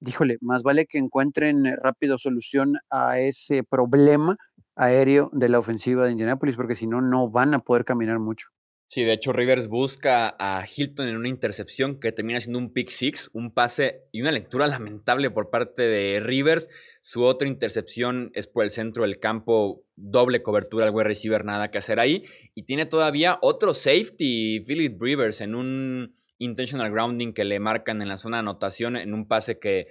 [0.00, 4.36] díjole, más vale que encuentren eh, rápido solución a ese problema
[4.76, 8.48] aéreo de la ofensiva de Indianapolis, porque si no, no van a poder caminar mucho.
[8.88, 12.90] Sí, de hecho Rivers busca a Hilton en una intercepción que termina siendo un pick
[12.90, 16.68] six, un pase y una lectura lamentable por parte de Rivers.
[17.06, 21.70] Su otra intercepción es por el centro del campo, doble cobertura al wide receiver, nada
[21.70, 22.24] que hacer ahí.
[22.54, 28.08] Y tiene todavía otro safety, Philip Rivers, en un intentional grounding que le marcan en
[28.08, 29.88] la zona de anotación, en un pase que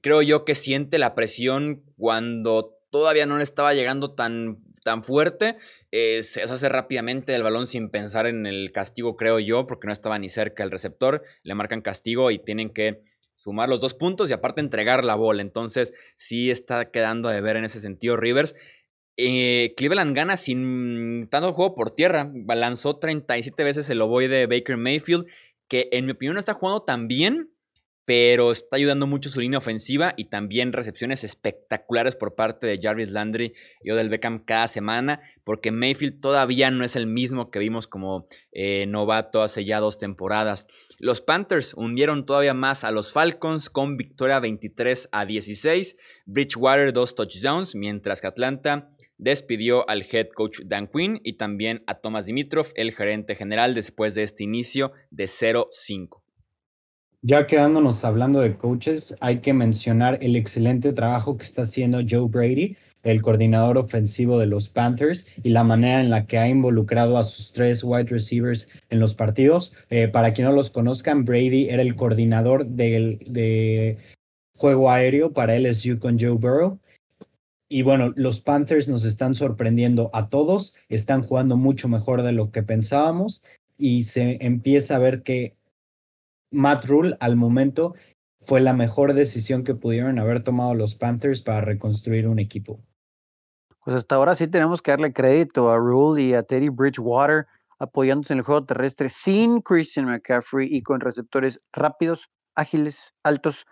[0.00, 5.56] creo yo que siente la presión cuando todavía no le estaba llegando tan, tan fuerte.
[5.90, 9.92] Eh, se hace rápidamente el balón sin pensar en el castigo, creo yo, porque no
[9.92, 11.24] estaba ni cerca el receptor.
[11.42, 13.07] Le marcan castigo y tienen que
[13.38, 15.40] sumar los dos puntos y aparte entregar la bola.
[15.40, 18.54] Entonces sí está quedando de ver en ese sentido Rivers.
[19.16, 22.30] Eh, Cleveland gana sin tanto juego por tierra.
[22.48, 25.26] Lanzó 37 veces el ovoide de Baker Mayfield,
[25.68, 27.50] que en mi opinión no está jugando tan bien
[28.08, 33.10] pero está ayudando mucho su línea ofensiva y también recepciones espectaculares por parte de Jarvis
[33.10, 33.52] Landry
[33.82, 38.26] y Odell Beckham cada semana, porque Mayfield todavía no es el mismo que vimos como
[38.50, 40.66] eh, novato hace ya dos temporadas.
[40.98, 47.14] Los Panthers hundieron todavía más a los Falcons con victoria 23 a 16, Bridgewater dos
[47.14, 48.88] touchdowns, mientras que Atlanta
[49.18, 54.14] despidió al head coach Dan Quinn y también a Thomas Dimitrov, el gerente general, después
[54.14, 56.17] de este inicio de 0-5.
[57.22, 62.28] Ya quedándonos hablando de coaches, hay que mencionar el excelente trabajo que está haciendo Joe
[62.28, 67.16] Brady el coordinador ofensivo de los Panthers y la manera en la que ha involucrado
[67.16, 69.74] a sus tres wide receivers en los partidos.
[69.90, 73.98] Eh, para quien no los conozcan, Brady era el coordinador de
[74.56, 76.78] juego aéreo para LSU con Joe Burrow.
[77.70, 82.50] Y bueno, los Panthers nos están sorprendiendo a todos, están jugando mucho mejor de lo
[82.50, 83.44] que pensábamos
[83.76, 85.54] y se empieza a ver que
[86.50, 87.94] Matt Rule al momento
[88.42, 92.80] fue la mejor decisión que pudieron haber tomado los Panthers para reconstruir un equipo.
[93.84, 97.46] Pues hasta ahora sí tenemos que darle crédito a Rule y a Teddy Bridgewater
[97.78, 103.66] apoyándose en el juego terrestre sin Christian McCaffrey y con receptores rápidos, ágiles, altos.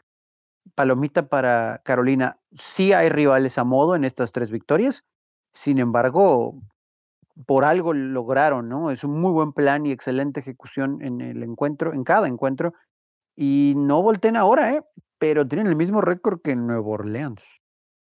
[0.74, 2.40] Palomita para Carolina.
[2.58, 5.04] Sí hay rivales a modo en estas tres victorias.
[5.52, 6.60] Sin embargo,
[7.44, 8.90] por algo lograron, ¿no?
[8.90, 12.72] Es un muy buen plan y excelente ejecución en el encuentro, en cada encuentro.
[13.36, 14.80] Y no volteen ahora, ¿eh?
[15.18, 17.60] Pero tienen el mismo récord que Nuevo Orleans.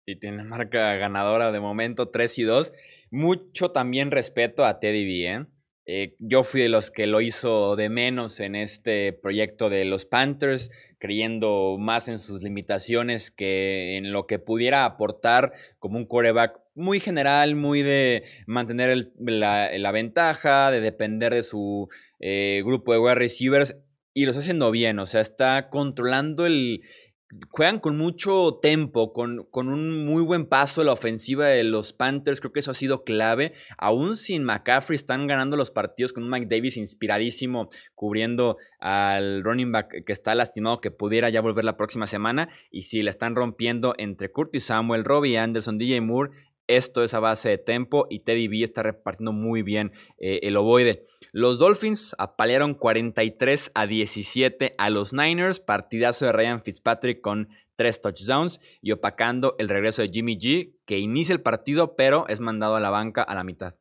[0.06, 2.74] Y tiene marca ganadora de momento 3 y 2.
[3.12, 5.46] Mucho también respeto a Teddy B, ¿eh?
[5.86, 6.16] ¿eh?
[6.20, 10.70] yo fui de los que lo hizo de menos en este proyecto de los Panthers,
[11.00, 17.00] creyendo más en sus limitaciones que en lo que pudiera aportar como un quarterback muy
[17.00, 23.76] general, muy de mantener la, ventaja, de depender de su eh, grupo de wide receivers
[24.18, 26.82] y lo está haciendo bien, o sea, está controlando el...
[27.50, 32.40] Juegan con mucho tempo, con, con, un muy buen paso la ofensiva de los Panthers.
[32.40, 33.54] Creo que eso ha sido clave.
[33.78, 39.74] Aún sin McCaffrey, están ganando los partidos con un Mike Davis inspiradísimo, cubriendo al running
[39.74, 42.50] back que está lastimado, que pudiera ya volver la próxima semana.
[42.72, 46.32] Y sí, le están rompiendo entre Curtis Samuel, Robbie Anderson, DJ Moore
[46.68, 50.58] esto es a base de tempo y Teddy B está repartiendo muy bien eh, el
[50.58, 51.04] ovoide.
[51.32, 58.02] Los Dolphins apalearon 43 a 17 a los Niners, partidazo de Ryan Fitzpatrick con tres
[58.02, 62.76] touchdowns y opacando el regreso de Jimmy G, que inicia el partido pero es mandado
[62.76, 63.76] a la banca a la mitad.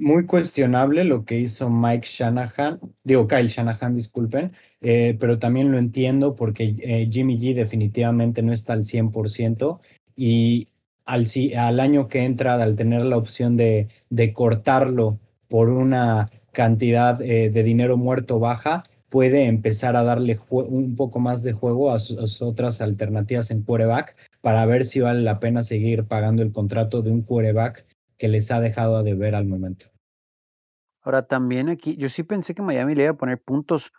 [0.00, 5.78] Muy cuestionable lo que hizo Mike Shanahan, digo Kyle Shanahan, disculpen, eh, pero también lo
[5.78, 9.80] entiendo porque eh, Jimmy G definitivamente no está al 100%
[10.14, 10.66] y
[11.08, 17.20] al, al año que entra, al tener la opción de, de cortarlo por una cantidad
[17.22, 21.98] eh, de dinero muerto baja, puede empezar a darle un poco más de juego a
[21.98, 27.00] sus, otras alternativas en quarterback para ver si vale la pena seguir pagando el contrato
[27.00, 27.86] de un quarterback
[28.18, 29.86] que les ha dejado de ver al momento.
[31.02, 33.92] Ahora también aquí, yo sí pensé que Miami le iba a poner puntos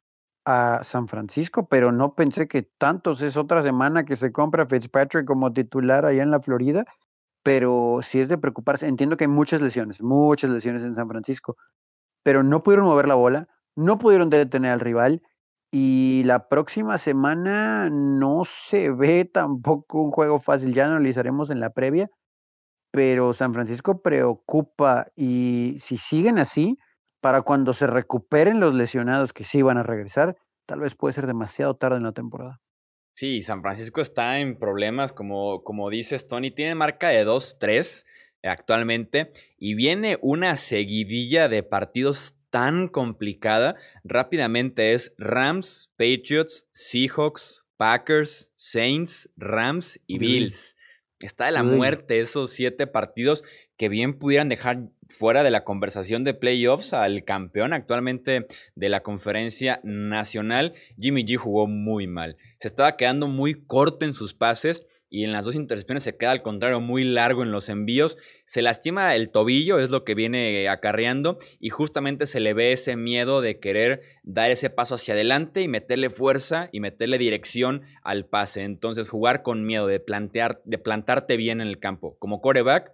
[0.46, 3.22] a San Francisco, pero no pensé que tantos.
[3.22, 6.86] Es otra semana que se compra Fitzpatrick como titular allá en la Florida,
[7.44, 8.88] pero si es de preocuparse.
[8.88, 11.58] Entiendo que hay muchas lesiones, muchas lesiones en San Francisco,
[12.24, 15.22] pero no pudieron mover la bola, no pudieron detener al rival
[15.72, 20.74] y la próxima semana no se ve tampoco un juego fácil.
[20.74, 22.10] Ya analizaremos en la previa,
[22.92, 26.78] pero San Francisco preocupa y si siguen así,
[27.22, 31.28] para cuando se recuperen los lesionados que sí van a regresar, tal vez puede ser
[31.28, 32.62] demasiado tarde en la temporada.
[33.20, 36.52] Sí, San Francisco está en problemas, como, como dices, Tony.
[36.52, 38.06] Tiene marca de 2-3
[38.44, 43.76] actualmente y viene una seguidilla de partidos tan complicada.
[44.06, 50.78] Rápidamente es Rams, Patriots, Seahawks, Packers, Saints, Rams y Bills.
[51.20, 53.44] Está de la muerte esos siete partidos
[53.80, 59.04] que bien pudieran dejar fuera de la conversación de playoffs al campeón actualmente de la
[59.04, 60.74] conferencia nacional.
[61.00, 62.36] Jimmy G jugó muy mal.
[62.58, 66.32] Se estaba quedando muy corto en sus pases y en las dos intercepciones se queda
[66.32, 68.18] al contrario muy largo en los envíos.
[68.44, 72.98] Se lastima el tobillo, es lo que viene acarreando, y justamente se le ve ese
[72.98, 78.26] miedo de querer dar ese paso hacia adelante y meterle fuerza y meterle dirección al
[78.26, 78.64] pase.
[78.64, 82.18] Entonces, jugar con miedo de plantear, de plantarte bien en el campo.
[82.20, 82.92] Como coreback,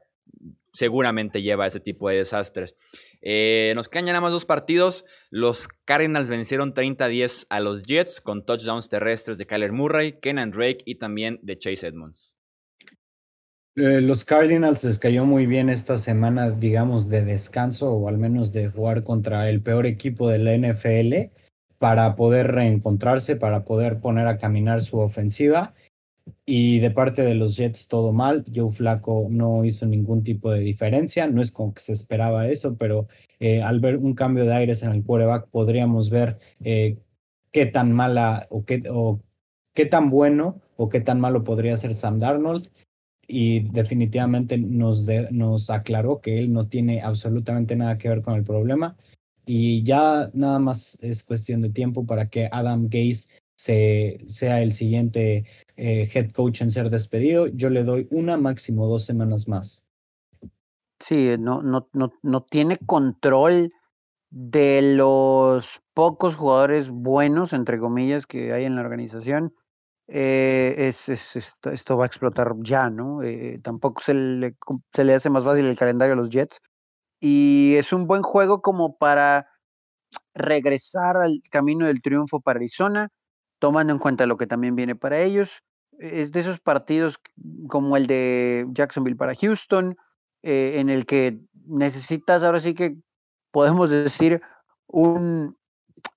[0.76, 2.76] seguramente lleva a ese tipo de desastres.
[3.22, 5.06] Eh, nos quedan ya nada más dos partidos.
[5.32, 10.80] Los Cardinals vencieron 30-10 a los Jets con touchdowns terrestres de Kyler Murray, Kenan Drake
[10.86, 12.36] y también de Chase Edmonds.
[13.78, 18.54] Eh, los Cardinals les cayó muy bien esta semana, digamos, de descanso o al menos
[18.54, 21.32] de jugar contra el peor equipo de la NFL
[21.78, 25.74] para poder reencontrarse, para poder poner a caminar su ofensiva
[26.46, 28.46] y de parte de los Jets todo mal.
[28.54, 31.28] Joe Flaco no hizo ningún tipo de diferencia.
[31.28, 33.08] No es como que se esperaba eso, pero
[33.40, 36.98] eh, al ver un cambio de aires en el quarterback podríamos ver eh,
[37.52, 39.22] qué tan mala o qué, o
[39.74, 42.70] qué tan bueno o qué tan malo podría ser Sam Darnold.
[43.28, 48.44] Y definitivamente nos, nos aclaró que él no tiene absolutamente nada que ver con el
[48.44, 48.96] problema.
[49.48, 54.74] Y ya nada más es cuestión de tiempo para que Adam Gase se, sea el
[54.74, 55.46] siguiente
[55.78, 57.48] eh, head coach en ser despedido.
[57.48, 59.84] Yo le doy una, máximo dos semanas más.
[61.00, 63.72] Sí, no, no, no, no tiene control
[64.30, 69.54] de los pocos jugadores buenos, entre comillas, que hay en la organización.
[70.08, 73.24] Eh, es, esto, va a explotar ya, ¿no?
[73.24, 74.56] Eh, tampoco se le,
[74.94, 76.62] se le hace más fácil el calendario a los Jets.
[77.20, 79.48] Y es un buen juego como para
[80.34, 83.10] regresar al camino del triunfo para Arizona,
[83.60, 85.64] tomando en cuenta lo que también viene para ellos.
[86.00, 87.18] Es de esos partidos
[87.68, 89.98] como el de Jacksonville para Houston,
[90.44, 92.98] eh, en el que necesitas ahora sí que
[93.52, 94.42] podemos decir
[94.88, 95.58] un,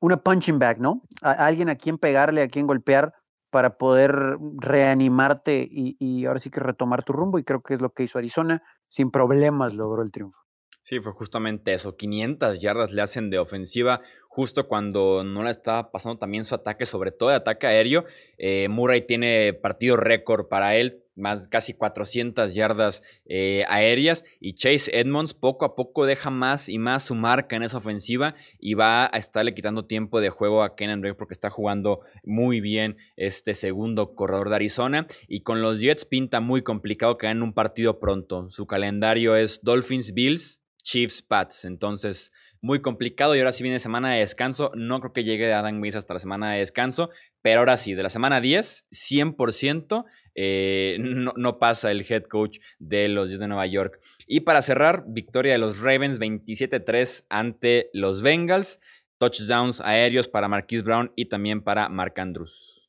[0.01, 1.03] una punching bag, ¿no?
[1.23, 3.15] alguien a quien pegarle, a quien golpear
[3.51, 7.81] para poder reanimarte y, y ahora sí que retomar tu rumbo y creo que es
[7.81, 10.41] lo que hizo Arizona, sin problemas logró el triunfo.
[10.89, 11.97] Sí, fue justamente eso.
[11.97, 16.87] 500 yardas le hacen de ofensiva justo cuando no le estaba pasando también su ataque,
[16.87, 18.05] sobre todo de ataque aéreo.
[18.37, 24.25] Eh, Murray tiene partido récord para él, más casi 400 yardas eh, aéreas.
[24.39, 28.37] Y Chase Edmonds poco a poco deja más y más su marca en esa ofensiva
[28.61, 32.61] y va a estarle quitando tiempo de juego a Kenan Drake porque está jugando muy
[32.61, 35.07] bien este segundo corredor de Arizona.
[35.27, 38.51] Y con los Jets pinta muy complicado que ganen un partido pronto.
[38.51, 41.65] Su calendario es Dolphins Bills Chiefs Pats.
[41.65, 43.35] Entonces, muy complicado.
[43.35, 44.73] Y ahora sí viene semana de descanso.
[44.75, 47.11] No creo que llegue Adam Weiss hasta la semana de descanso.
[47.43, 50.05] Pero ahora sí, de la semana 10, 100%
[50.35, 54.01] eh, no, no, pasa el head coach de los Jets de Nueva York.
[54.27, 58.81] Y para cerrar, victoria de los Ravens 27-3 ante los Bengals.
[59.19, 62.89] Touchdowns aéreos para Marquise Brown y también para Mark Andrews.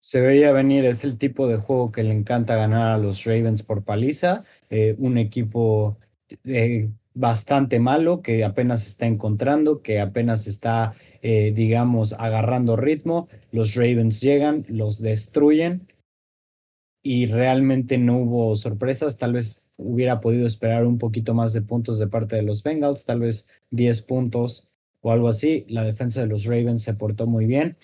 [0.00, 3.62] Se veía venir, es el tipo de juego que le encanta ganar a los Ravens
[3.62, 4.44] por paliza.
[4.70, 5.98] Eh, un equipo
[6.44, 13.28] eh, bastante malo, que apenas está encontrando, que apenas está, eh, digamos, agarrando ritmo.
[13.50, 15.88] Los Ravens llegan, los destruyen
[17.02, 19.18] y realmente no hubo sorpresas.
[19.18, 23.04] Tal vez hubiera podido esperar un poquito más de puntos de parte de los Bengals,
[23.04, 24.68] tal vez 10 puntos
[25.00, 25.64] o algo así.
[25.68, 27.76] La defensa de los Ravens se portó muy bien.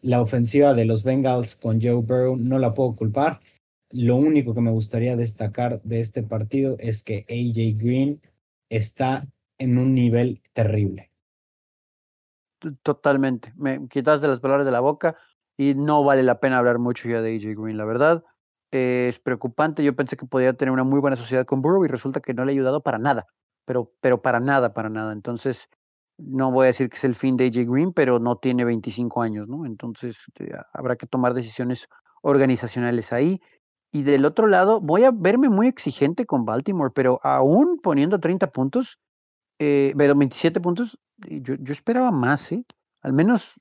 [0.00, 3.40] La ofensiva de los Bengals con Joe Burrow no la puedo culpar.
[3.90, 8.20] Lo único que me gustaría destacar de este partido es que AJ Green
[8.70, 9.26] está
[9.58, 11.10] en un nivel terrible.
[12.82, 13.52] Totalmente.
[13.56, 15.16] Me quitas de las palabras de la boca
[15.56, 18.24] y no vale la pena hablar mucho ya de AJ Green, la verdad.
[18.70, 19.84] es preocupante.
[19.84, 22.44] Yo pensé que podía tener una muy buena sociedad con Burrow y resulta que no
[22.44, 23.26] le ha ayudado para nada.
[23.66, 25.12] Pero, pero para nada, para nada.
[25.12, 25.68] Entonces,
[26.18, 29.22] no voy a decir que es el fin de AJ Green, pero no tiene 25
[29.22, 29.66] años, ¿no?
[29.66, 31.88] Entonces, eh, habrá que tomar decisiones
[32.22, 33.40] organizacionales ahí.
[33.92, 38.52] Y del otro lado, voy a verme muy exigente con Baltimore, pero aún poniendo 30
[38.52, 38.98] puntos,
[39.58, 42.64] eh, 27 puntos, yo, yo esperaba más, ¿eh?
[43.02, 43.54] Al menos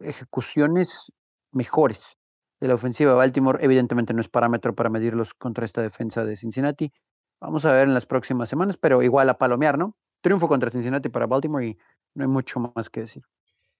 [0.00, 1.12] ejecuciones
[1.52, 2.16] mejores
[2.60, 3.14] de la ofensiva.
[3.14, 6.92] Baltimore evidentemente no es parámetro para medirlos contra esta defensa de Cincinnati.
[7.40, 9.96] Vamos a ver en las próximas semanas, pero igual a palomear, ¿no?
[10.20, 11.78] Triunfo contra Cincinnati para Baltimore y
[12.14, 13.22] no hay mucho más que decir.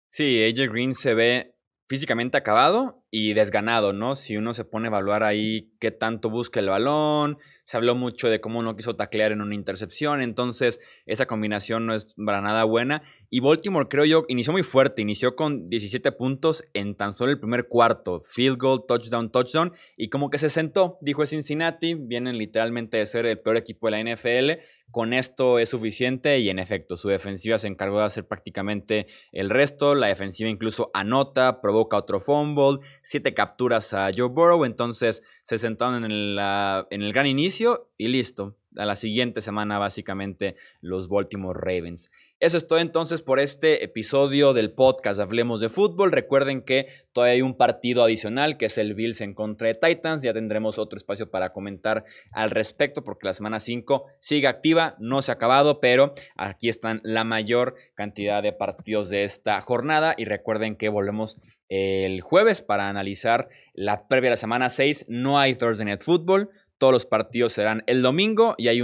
[0.08, 1.54] Sí, AJ Green se ve
[1.92, 4.16] físicamente acabado y desganado, ¿no?
[4.16, 8.30] Si uno se pone a evaluar ahí qué tanto busca el balón, se habló mucho
[8.30, 12.64] de cómo no quiso taclear en una intercepción, entonces esa combinación no es para nada
[12.64, 13.02] buena.
[13.28, 17.38] Y Baltimore, creo yo, inició muy fuerte, inició con 17 puntos en tan solo el
[17.38, 22.96] primer cuarto, field goal, touchdown, touchdown, y como que se sentó, dijo Cincinnati, vienen literalmente
[22.96, 24.62] de ser el peor equipo de la NFL,
[24.92, 29.50] con esto es suficiente y en efecto, su defensiva se encargó de hacer prácticamente el
[29.50, 29.94] resto.
[29.94, 34.64] La defensiva incluso anota, provoca otro fumble, siete capturas a Joe Burrow.
[34.64, 38.56] Entonces se sentaron en, en el gran inicio y listo.
[38.76, 42.10] A la siguiente semana, básicamente, los Baltimore Ravens.
[42.42, 46.10] Eso es todo entonces por este episodio del podcast Hablemos de Fútbol.
[46.10, 50.24] Recuerden que todavía hay un partido adicional que es el Bills en contra de Titans.
[50.24, 55.22] Ya tendremos otro espacio para comentar al respecto porque la semana 5 sigue activa, no
[55.22, 60.16] se ha acabado, pero aquí están la mayor cantidad de partidos de esta jornada.
[60.18, 65.06] Y recuerden que volvemos el jueves para analizar la previa de la semana 6.
[65.06, 66.50] No hay Thursday Night Football.
[66.78, 68.80] Todos los partidos serán el domingo y hay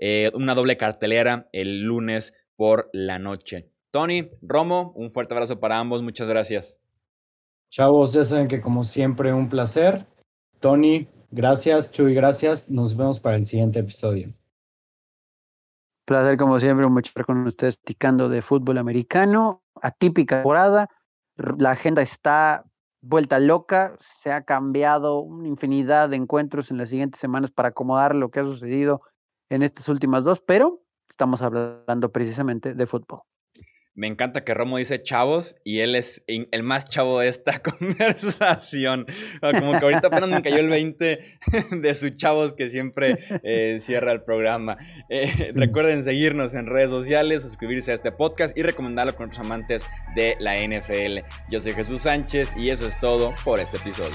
[0.00, 3.70] eh, una doble cartelera el lunes por la noche.
[3.92, 6.76] Tony, Romo, un fuerte abrazo para ambos, muchas gracias.
[7.70, 10.06] Chavos, ya saben que como siempre un placer.
[10.58, 11.92] Tony, gracias.
[11.92, 12.68] Chuy, gracias.
[12.68, 14.34] Nos vemos para el siguiente episodio.
[16.04, 19.62] Placer como siempre, mucho con ustedes platicando de fútbol americano.
[19.80, 20.88] Atípica temporada.
[21.36, 22.64] La agenda está
[23.02, 23.96] vuelta loca.
[24.00, 28.40] Se ha cambiado una infinidad de encuentros en las siguientes semanas para acomodar lo que
[28.40, 29.00] ha sucedido
[29.48, 33.22] en estas últimas dos, pero estamos hablando precisamente de fútbol.
[33.98, 39.06] Me encanta que Romo dice chavos y él es el más chavo de esta conversación.
[39.40, 41.18] Como que ahorita apenas me cayó el 20
[41.72, 44.78] de sus chavos que siempre eh, cierra el programa.
[45.08, 49.82] Eh, recuerden seguirnos en redes sociales, suscribirse a este podcast y recomendarlo con otros amantes
[50.14, 51.26] de la NFL.
[51.50, 54.14] Yo soy Jesús Sánchez y eso es todo por este episodio.